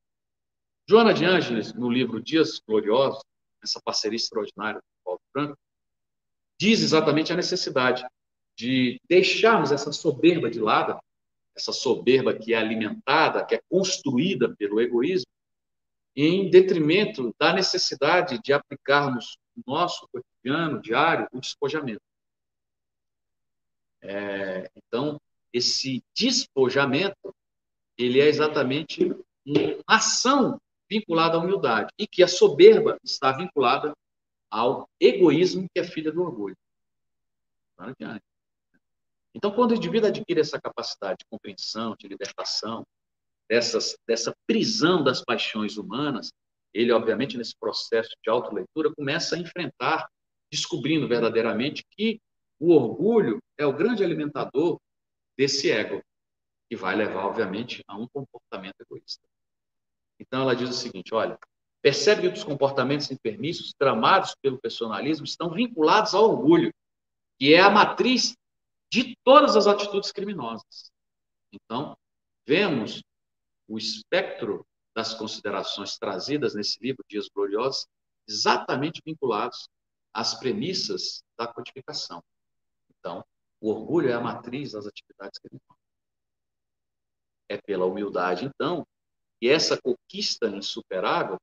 [0.87, 3.21] Joana de Ângeles, no livro Dias Gloriosos,
[3.63, 5.57] essa parceria extraordinária com Paulo Franco,
[6.59, 8.05] diz exatamente a necessidade
[8.57, 10.99] de deixarmos essa soberba de lado,
[11.55, 15.27] essa soberba que é alimentada, que é construída pelo egoísmo,
[16.15, 22.01] em detrimento da necessidade de aplicarmos no nosso cotidiano, diário, o despojamento.
[24.01, 25.19] É, então,
[25.53, 27.35] esse despojamento,
[27.97, 33.93] ele é exatamente uma ação vinculada à humildade, e que a soberba está vinculada
[34.49, 36.57] ao egoísmo, que é filha do orgulho.
[39.33, 42.83] Então, quando o indivíduo adquire essa capacidade de compreensão, de libertação,
[43.47, 46.31] dessas, dessa prisão das paixões humanas,
[46.73, 50.07] ele, obviamente, nesse processo de autoleitura, começa a enfrentar,
[50.51, 52.19] descobrindo verdadeiramente que
[52.59, 54.79] o orgulho é o grande alimentador
[55.39, 56.03] desse ego,
[56.69, 59.25] que vai levar, obviamente, a um comportamento egoísta.
[60.19, 61.39] Então, ela diz o seguinte: olha,
[61.81, 66.73] percebe que os comportamentos enfermiços tramados pelo personalismo estão vinculados ao orgulho,
[67.39, 68.35] que é a matriz
[68.91, 70.91] de todas as atitudes criminosas.
[71.53, 71.97] Então,
[72.45, 73.01] vemos
[73.65, 77.87] o espectro das considerações trazidas nesse livro, Dias Gloriosos,
[78.27, 79.69] exatamente vinculados
[80.13, 82.21] às premissas da codificação.
[82.89, 83.23] Então,
[83.59, 85.77] o orgulho é a matriz das atividades criminosas.
[87.47, 88.85] É pela humildade, então,
[89.39, 91.37] que essa conquista insuperável,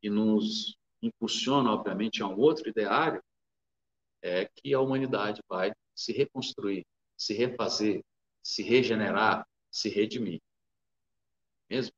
[0.00, 3.22] que nos impulsiona, obviamente, a um outro ideário,
[4.20, 6.84] é que a humanidade vai se reconstruir,
[7.16, 8.02] se refazer,
[8.42, 10.40] se regenerar, se redimir
[11.72, 11.94] mesmo.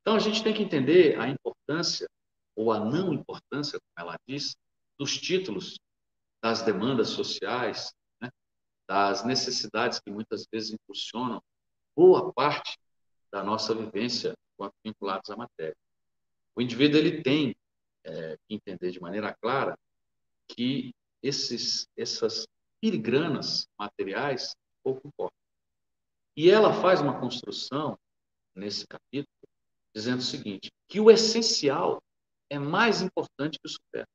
[0.00, 2.08] Então, a gente tem que entender a importância,
[2.54, 4.56] ou a não importância, como ela diz,
[4.98, 5.78] dos títulos,
[6.40, 7.92] das demandas sociais?
[8.88, 11.42] Das necessidades que muitas vezes impulsionam
[11.94, 12.78] boa parte
[13.30, 15.76] da nossa vivência enquanto vinculados à matéria.
[16.54, 17.56] O indivíduo ele tem
[18.04, 19.76] é, que entender de maneira clara
[20.48, 22.46] que esses, essas
[22.80, 25.36] filigranas materiais pouco importam.
[26.36, 27.98] E ela faz uma construção
[28.54, 29.48] nesse capítulo,
[29.94, 32.00] dizendo o seguinte: que o essencial
[32.48, 34.14] é mais importante que o supérfluo.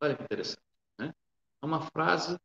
[0.00, 0.62] Olha que interessante.
[0.98, 1.12] Né?
[1.62, 2.38] É uma frase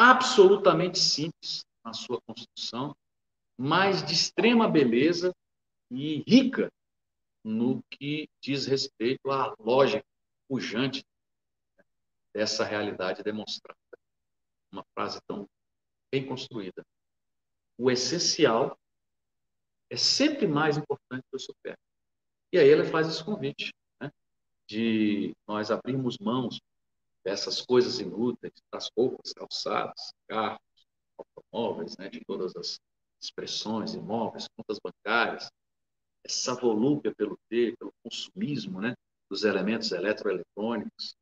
[0.00, 2.96] absolutamente simples na sua construção,
[3.58, 5.30] mas de extrema beleza
[5.90, 6.72] e rica
[7.44, 10.02] no que diz respeito à lógica
[10.48, 11.04] pujante
[12.32, 13.78] dessa realidade demonstrada.
[14.72, 15.46] Uma frase tão
[16.10, 16.82] bem construída.
[17.76, 18.78] O essencial
[19.90, 21.84] é sempre mais importante que o supérfluo.
[22.54, 23.70] E aí ela faz esse convite,
[24.00, 24.10] né,
[24.66, 26.58] de nós abrirmos mãos
[27.24, 30.60] dessas coisas inúteis, das roupas, calçados, carros,
[31.18, 32.80] automóveis, né, de todas as
[33.20, 35.50] expressões, imóveis, contas bancárias,
[36.24, 38.94] essa volúpia pelo ter, pelo consumismo, né,
[39.28, 41.14] dos elementos eletroeletrônicos,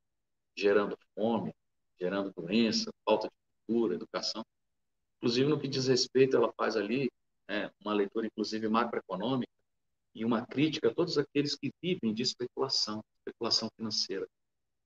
[0.57, 1.53] gerando fome,
[2.01, 3.35] gerando doença, falta de
[3.67, 4.45] cultura, educação.
[5.17, 7.11] Inclusive, no que diz respeito, ela faz ali
[7.49, 9.53] né, uma leitura, inclusive, macroeconômica,
[10.15, 14.27] e uma crítica a todos aqueles que vivem de especulação, especulação financeira,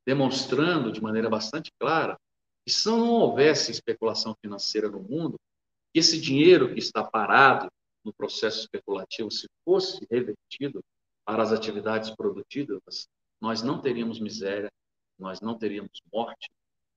[0.06, 2.18] demonstrando de maneira bastante clara
[2.64, 5.38] que se não houvesse especulação financeira no mundo,
[5.94, 7.70] esse dinheiro que está parado
[8.04, 10.82] no processo especulativo, se fosse revertido
[11.24, 13.08] para as atividades produtivas,
[13.40, 14.70] nós não teríamos miséria,
[15.18, 16.50] nós não teríamos morte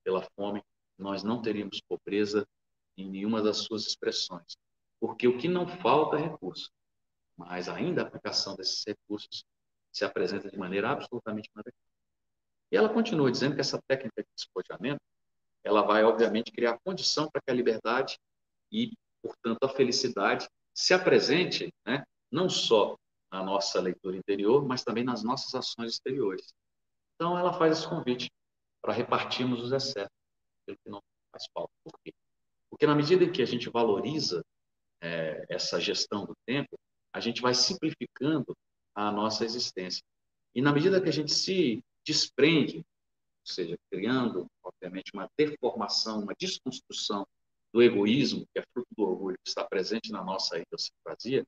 [0.03, 0.63] pela fome,
[0.97, 2.47] nós não teríamos pobreza
[2.97, 4.55] em nenhuma das suas expressões.
[4.99, 6.71] Porque o que não falta é recurso.
[7.37, 9.43] Mas ainda a aplicação desses recursos
[9.91, 11.84] se apresenta de maneira absolutamente inadequada.
[12.71, 15.01] E ela continua dizendo que essa técnica de despojamento,
[15.63, 18.17] ela vai, obviamente, criar condição para que a liberdade
[18.71, 18.91] e,
[19.21, 22.97] portanto, a felicidade se apresente, né, não só
[23.31, 26.53] na nossa leitura interior, mas também nas nossas ações exteriores.
[27.15, 28.29] Então, ela faz esse convite
[28.81, 30.11] para repartirmos os excessos,
[30.65, 31.01] pelo que não
[31.31, 31.71] faz falta.
[31.83, 32.13] Por quê?
[32.69, 34.43] Porque na medida em que a gente valoriza
[35.01, 36.77] é, essa gestão do tempo,
[37.13, 38.55] a gente vai simplificando
[38.93, 40.03] a nossa existência.
[40.53, 46.33] E na medida que a gente se desprende, ou seja, criando, obviamente, uma deformação, uma
[46.39, 47.25] desconstrução
[47.73, 51.45] do egoísmo, que é fruto do orgulho que está presente na nossa idiosincrasia,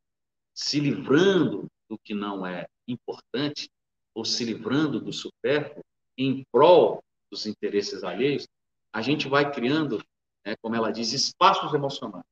[0.54, 3.70] se livrando do que não é importante,
[4.14, 5.84] ou se livrando do supérfluo,
[6.18, 8.48] em prol dos interesses alheios,
[8.92, 10.04] a gente vai criando,
[10.44, 12.26] né, como ela diz, espaços emocionais,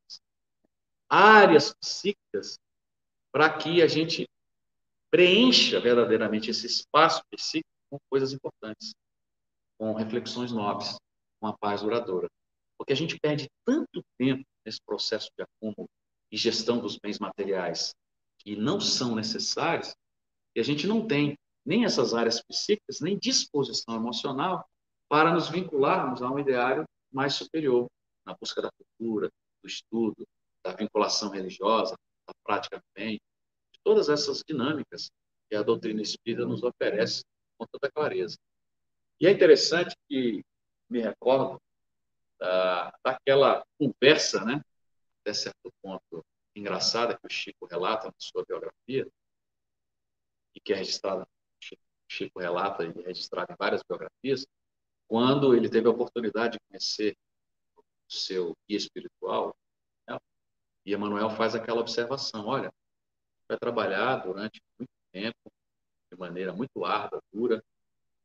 [1.08, 2.60] áreas psíquicas,
[3.32, 4.28] para que a gente
[5.12, 8.94] preencha verdadeiramente esse espaço psíquico com coisas importantes,
[9.78, 10.98] com reflexões nobres,
[11.40, 12.28] com a paz duradoura.
[12.78, 15.90] Porque a gente perde tanto tempo nesse processo de acúmulo
[16.32, 17.94] e gestão dos bens materiais
[18.40, 19.96] que não são necessários,
[20.56, 24.68] e a gente não tem nem essas áreas psíquicas, nem disposição emocional
[25.10, 27.88] para nos vincularmos a um ideário mais superior,
[28.26, 29.30] na busca da cultura,
[29.64, 30.28] do estudo,
[30.64, 31.96] da vinculação religiosa,
[32.28, 33.20] da prática do bem,
[33.74, 35.10] de todas essas dinâmicas
[35.50, 37.24] que a doutrina espírita nos oferece
[37.66, 38.38] com toda clareza.
[39.20, 40.44] E é interessante que
[40.90, 41.62] me recordo
[42.40, 44.64] da, daquela conversa, né,
[45.22, 49.08] até certo ponto engraçada que o Chico relata na sua biografia,
[50.54, 51.28] e que é registrada,
[52.08, 54.46] Chico relata e é registrada em várias biografias,
[55.08, 57.18] quando ele teve a oportunidade de conhecer
[57.78, 59.56] o seu guia espiritual,
[60.08, 60.18] né,
[60.86, 62.72] e Emmanuel faz aquela observação, olha,
[63.48, 65.52] vai trabalhar durante muito tempo,
[66.16, 67.64] de maneira muito árdua, dura,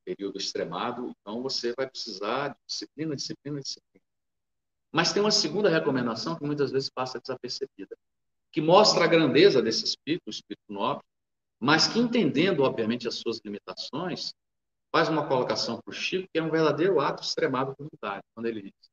[0.04, 4.04] período extremado, então você vai precisar de disciplina, disciplina, disciplina.
[4.90, 7.96] Mas tem uma segunda recomendação que muitas vezes passa desapercebida
[8.52, 11.04] que mostra a grandeza desse espírito, o espírito nobre,
[11.58, 14.34] mas que entendendo, obviamente, as suas limitações,
[14.90, 18.46] faz uma colocação para o Chico que é um verdadeiro ato extremado de vontade, quando
[18.46, 18.90] ele diz: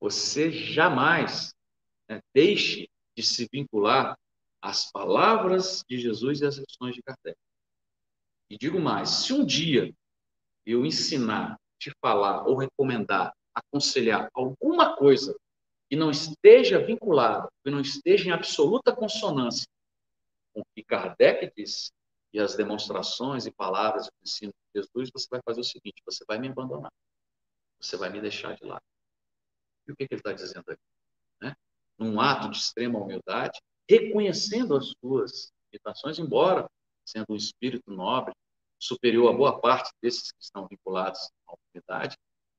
[0.00, 1.54] Você jamais
[2.08, 4.18] né, deixe de se vincular
[4.62, 7.36] às palavras de Jesus e às lições de Kardec.
[8.48, 9.92] E digo mais: se um dia
[10.64, 15.36] eu ensinar, te falar ou recomendar, aconselhar alguma coisa
[15.90, 19.66] que não esteja vinculado, que não esteja em absoluta consonância
[20.54, 21.90] com o que Kardec disse
[22.32, 26.24] e as demonstrações e palavras do ensino de Jesus, você vai fazer o seguinte: você
[26.26, 26.92] vai me abandonar,
[27.80, 28.84] você vai me deixar de lado.
[29.86, 30.82] E o que, que ele está dizendo aqui?
[31.40, 31.54] Né?
[31.98, 36.68] Num ato de extrema humildade, reconhecendo as suas limitações, embora
[37.04, 38.34] sendo um espírito nobre,
[38.78, 42.16] superior a boa parte desses que estão vinculados à humanidade,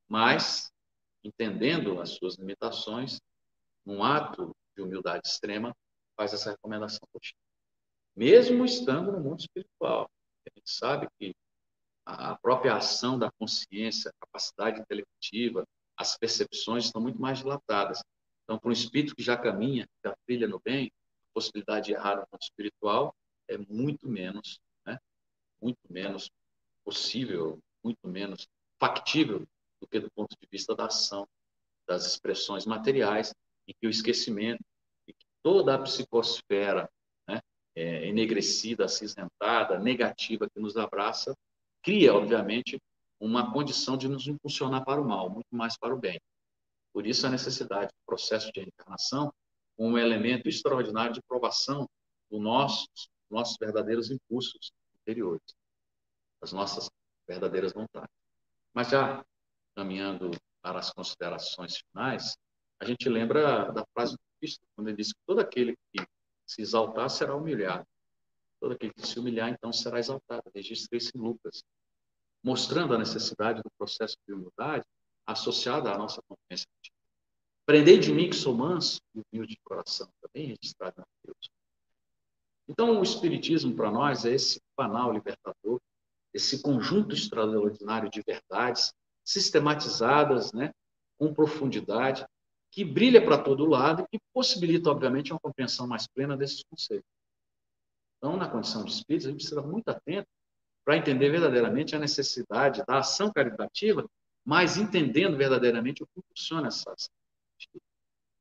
[0.08, 0.70] mas
[1.22, 3.18] entendendo as suas limitações,
[3.84, 5.74] num ato de humildade extrema,
[6.16, 7.40] faz essa recomendação contínua.
[8.16, 10.08] Mesmo estando no mundo espiritual,
[10.46, 11.34] a gente sabe que
[12.06, 15.66] a própria ação da consciência, a capacidade intelectiva,
[15.96, 18.00] as percepções estão muito mais dilatadas.
[18.44, 20.92] Então, para um espírito que já caminha, já trilha no bem,
[21.34, 23.14] possibilidade de errar no mundo espiritual
[23.48, 24.98] é muito menos, né?
[25.60, 26.30] muito menos
[26.84, 29.46] possível, muito menos factível
[29.80, 31.26] do que do ponto de vista da ação,
[31.86, 33.34] das expressões materiais,
[33.66, 34.62] e que o esquecimento,
[35.08, 36.88] e toda a psicosfera
[37.28, 37.40] né,
[37.74, 41.34] é, enegrecida, acinzentada, negativa que nos abraça,
[41.82, 42.80] cria, obviamente,
[43.20, 46.20] uma condição de nos impulsionar para o mal, muito mais para o bem.
[46.92, 49.32] Por isso, a necessidade do processo de reencarnação
[49.78, 51.88] um elemento extraordinário de provação
[52.30, 55.54] dos nossos, nossos verdadeiros impulsos interiores,
[56.40, 56.88] das nossas
[57.26, 58.14] verdadeiras vontades.
[58.72, 59.24] Mas já
[59.74, 60.30] caminhando
[60.62, 62.36] para as considerações finais,
[62.80, 66.06] a gente lembra da frase do Cristo, quando ele diz que todo aquele que
[66.46, 67.86] se exaltar será humilhado.
[68.60, 70.42] Todo aquele que se humilhar, então, será exaltado.
[70.54, 71.62] Registra isso em Lucas.
[72.42, 74.84] Mostrando a necessidade do processo de humildade
[75.26, 76.66] associada à nossa confiança.
[77.66, 81.50] Prendei de mim que sou manso e humilde de coração, também registrado na Deus.
[82.68, 85.80] Então, o Espiritismo para nós é esse canal libertador,
[86.32, 88.92] esse conjunto extraordinário de verdades
[89.24, 90.72] sistematizadas, né,
[91.16, 92.26] com profundidade,
[92.70, 97.08] que brilha para todo lado e que possibilita, obviamente, uma compreensão mais plena desses conceitos.
[98.18, 100.28] Então, na condição de espírito, a gente precisa estar muito atento
[100.84, 104.04] para entender verdadeiramente a necessidade da ação caritativa,
[104.44, 107.14] mas entendendo verdadeiramente o que funciona essa ação.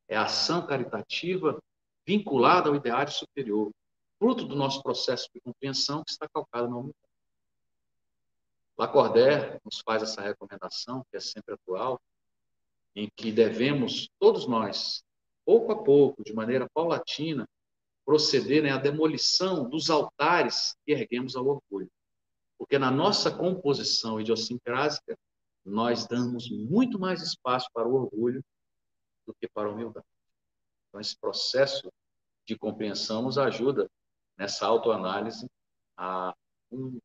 [0.08, 1.62] É a ação caritativa
[2.06, 3.72] vinculada ao ideário superior.
[4.20, 6.98] fruto do nosso processo de compreensão que está calcado na humildade.
[8.78, 12.00] Lacordaire nos faz essa recomendação, que é sempre atual,
[12.96, 15.04] em que devemos, todos nós,
[15.46, 17.46] pouco a pouco, de maneira paulatina,
[18.06, 21.90] proceder né, à demolição dos altares que erguemos ao orgulho.
[22.58, 25.18] Porque na nossa composição idiosincrásica,
[25.66, 28.44] nós damos muito mais espaço para o orgulho
[29.26, 30.06] do que para a humildade.
[30.90, 31.92] Então, esse processo
[32.46, 33.90] de compreensão nos ajuda
[34.38, 35.48] nessa autoanálise
[35.98, 36.34] a
[36.72, 37.00] um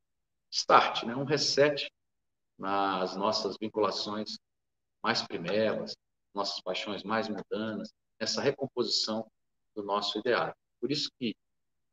[0.50, 1.14] start, né?
[1.14, 1.90] um reset
[2.58, 4.38] nas nossas vinculações
[5.02, 5.96] mais primeras,
[6.34, 9.30] nossas paixões mais mundanas, essa recomposição
[9.74, 10.54] do nosso ideário.
[10.80, 11.34] Por isso que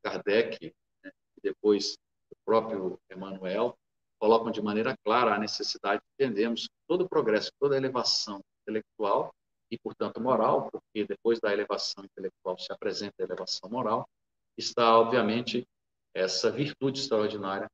[0.03, 0.73] Kardec,
[1.03, 1.97] né, e depois
[2.31, 3.77] o próprio Emmanuel,
[4.19, 9.33] colocam de maneira clara a necessidade de entendermos todo o progresso, toda a elevação intelectual
[9.75, 14.09] e, portanto, moral, porque depois da elevação intelectual se apresenta a elevação moral,
[14.57, 15.67] está, obviamente,
[16.13, 17.69] essa virtude extraordinária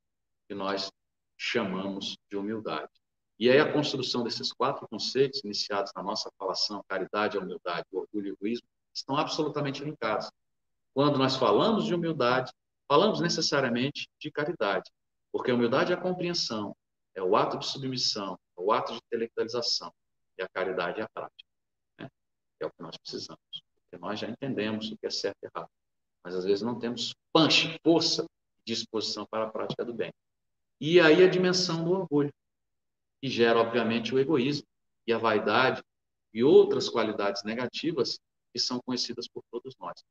[0.47, 0.91] que nós
[1.37, 2.89] chamamos de humildade.
[3.39, 8.31] E aí a construção desses quatro conceitos iniciados na nossa falação, caridade, humildade, orgulho e
[8.31, 10.29] egoísmo, estão absolutamente linkados.
[10.93, 12.51] Quando nós falamos de humildade,
[12.87, 14.89] falamos necessariamente de caridade,
[15.31, 16.75] porque a humildade é a compreensão,
[17.15, 19.93] é o ato de submissão, é o ato de intelectualização,
[20.37, 21.50] e a caridade é a prática.
[22.61, 25.69] É o que nós precisamos, porque nós já entendemos o que é certo e errado,
[26.23, 28.25] mas às vezes não temos punch, força,
[28.65, 30.13] disposição para a prática do bem.
[30.79, 32.31] E aí a dimensão do orgulho,
[33.19, 34.65] que gera, obviamente, o egoísmo
[35.07, 35.81] e a vaidade
[36.33, 38.19] e outras qualidades negativas
[38.53, 40.03] que são conhecidas por todos nós.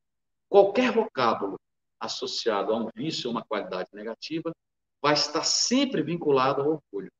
[0.49, 1.57] Qualquer vocábulo
[1.99, 4.51] associado a um vício ou uma qualidade negativa
[5.01, 7.11] vai estar sempre vinculado ao orgulho.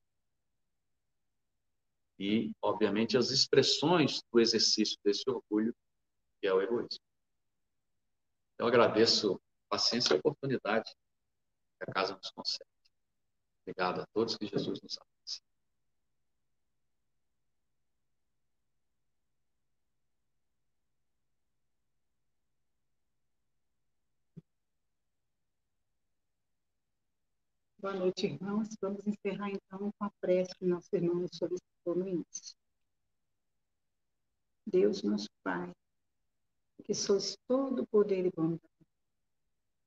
[2.24, 5.76] E, obviamente, as expressões do exercício desse orgulho,
[6.40, 7.04] que é o egoísmo.
[8.60, 12.70] Eu agradeço a paciência e a oportunidade que a casa nos concede.
[13.64, 15.51] Obrigado a todos, que Jesus nos abençoe.
[27.82, 28.68] Boa noite, irmãos.
[28.80, 32.56] Vamos encerrar então com a prece que nosso irmão solicitou no início.
[34.68, 35.72] Deus, nosso Pai,
[36.84, 38.62] que sois todo poder e bondade,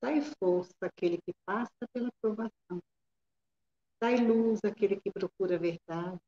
[0.03, 2.83] dai força àquele que passa pela provação
[4.01, 6.21] Dai luz àquele que procura a verdade.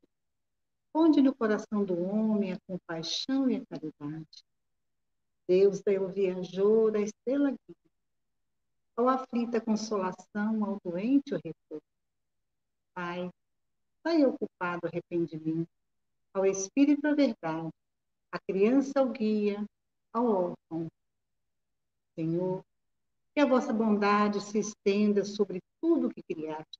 [0.93, 4.45] Ponde no coração do homem a compaixão e a caridade.
[5.45, 7.86] Deus dai ao viajor a estrela guia,
[8.97, 11.83] ao aflito a consolação, ao doente o repouso.
[12.93, 13.29] Pai,
[14.03, 15.69] dai ao culpado arrependimento,
[16.33, 17.69] ao espírito a verdade,
[18.31, 19.63] à criança o guia,
[20.11, 20.87] ao órfão.
[22.15, 22.63] Senhor,
[23.33, 26.79] que a vossa bondade se estenda sobre tudo que criaste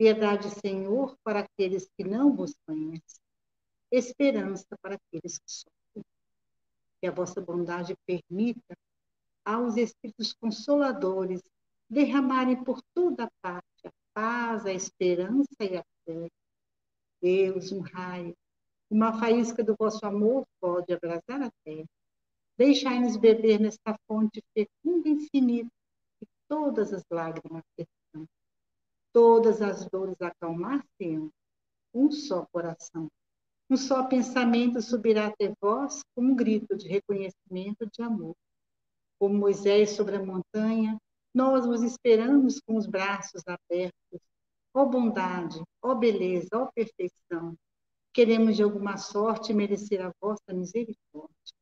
[0.00, 3.20] Piedade, Senhor, para aqueles que não vos conhecem.
[3.92, 6.04] Esperança para aqueles que sofrem.
[6.98, 8.74] Que a vossa bondade permita
[9.44, 11.42] aos Espíritos Consoladores
[11.88, 16.28] derramarem por toda parte a paz, a esperança e a fé.
[17.22, 18.34] Deus, um raio,
[18.90, 21.88] uma faísca do vosso amor pode abrasar a terra.
[22.56, 25.70] Deixai-nos beber nesta fonte fecunda e infinita,
[26.22, 27.64] e todas as lágrimas
[29.12, 31.30] todas as dores acalmar-se-ão.
[31.92, 33.08] Um só coração,
[33.68, 38.36] um só pensamento subirá até vós com um grito de reconhecimento de amor.
[39.20, 40.98] Como Moisés sobre a montanha,
[41.34, 44.20] nós vos esperamos com os braços abertos.
[44.72, 47.54] Ó bondade, ó beleza, ó perfeição.
[48.14, 51.54] Queremos de alguma sorte merecer a vossa misericórdia.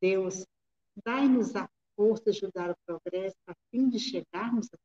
[0.00, 0.46] Deus,
[1.04, 4.78] dai-nos a força de ajudar o progresso a fim de chegarmos a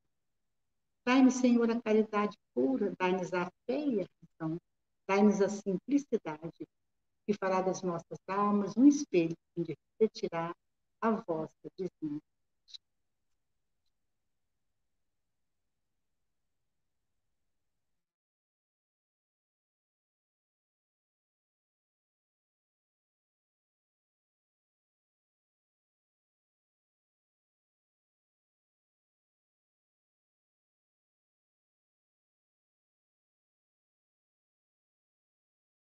[1.06, 4.58] Dai-nos, Senhor, a caridade pura, dai-nos a fé e a razão,
[5.08, 6.68] dai-nos a simplicidade,
[7.26, 10.54] que fará das nossas almas um espelho de retirar
[11.02, 12.39] a vossa desnudez.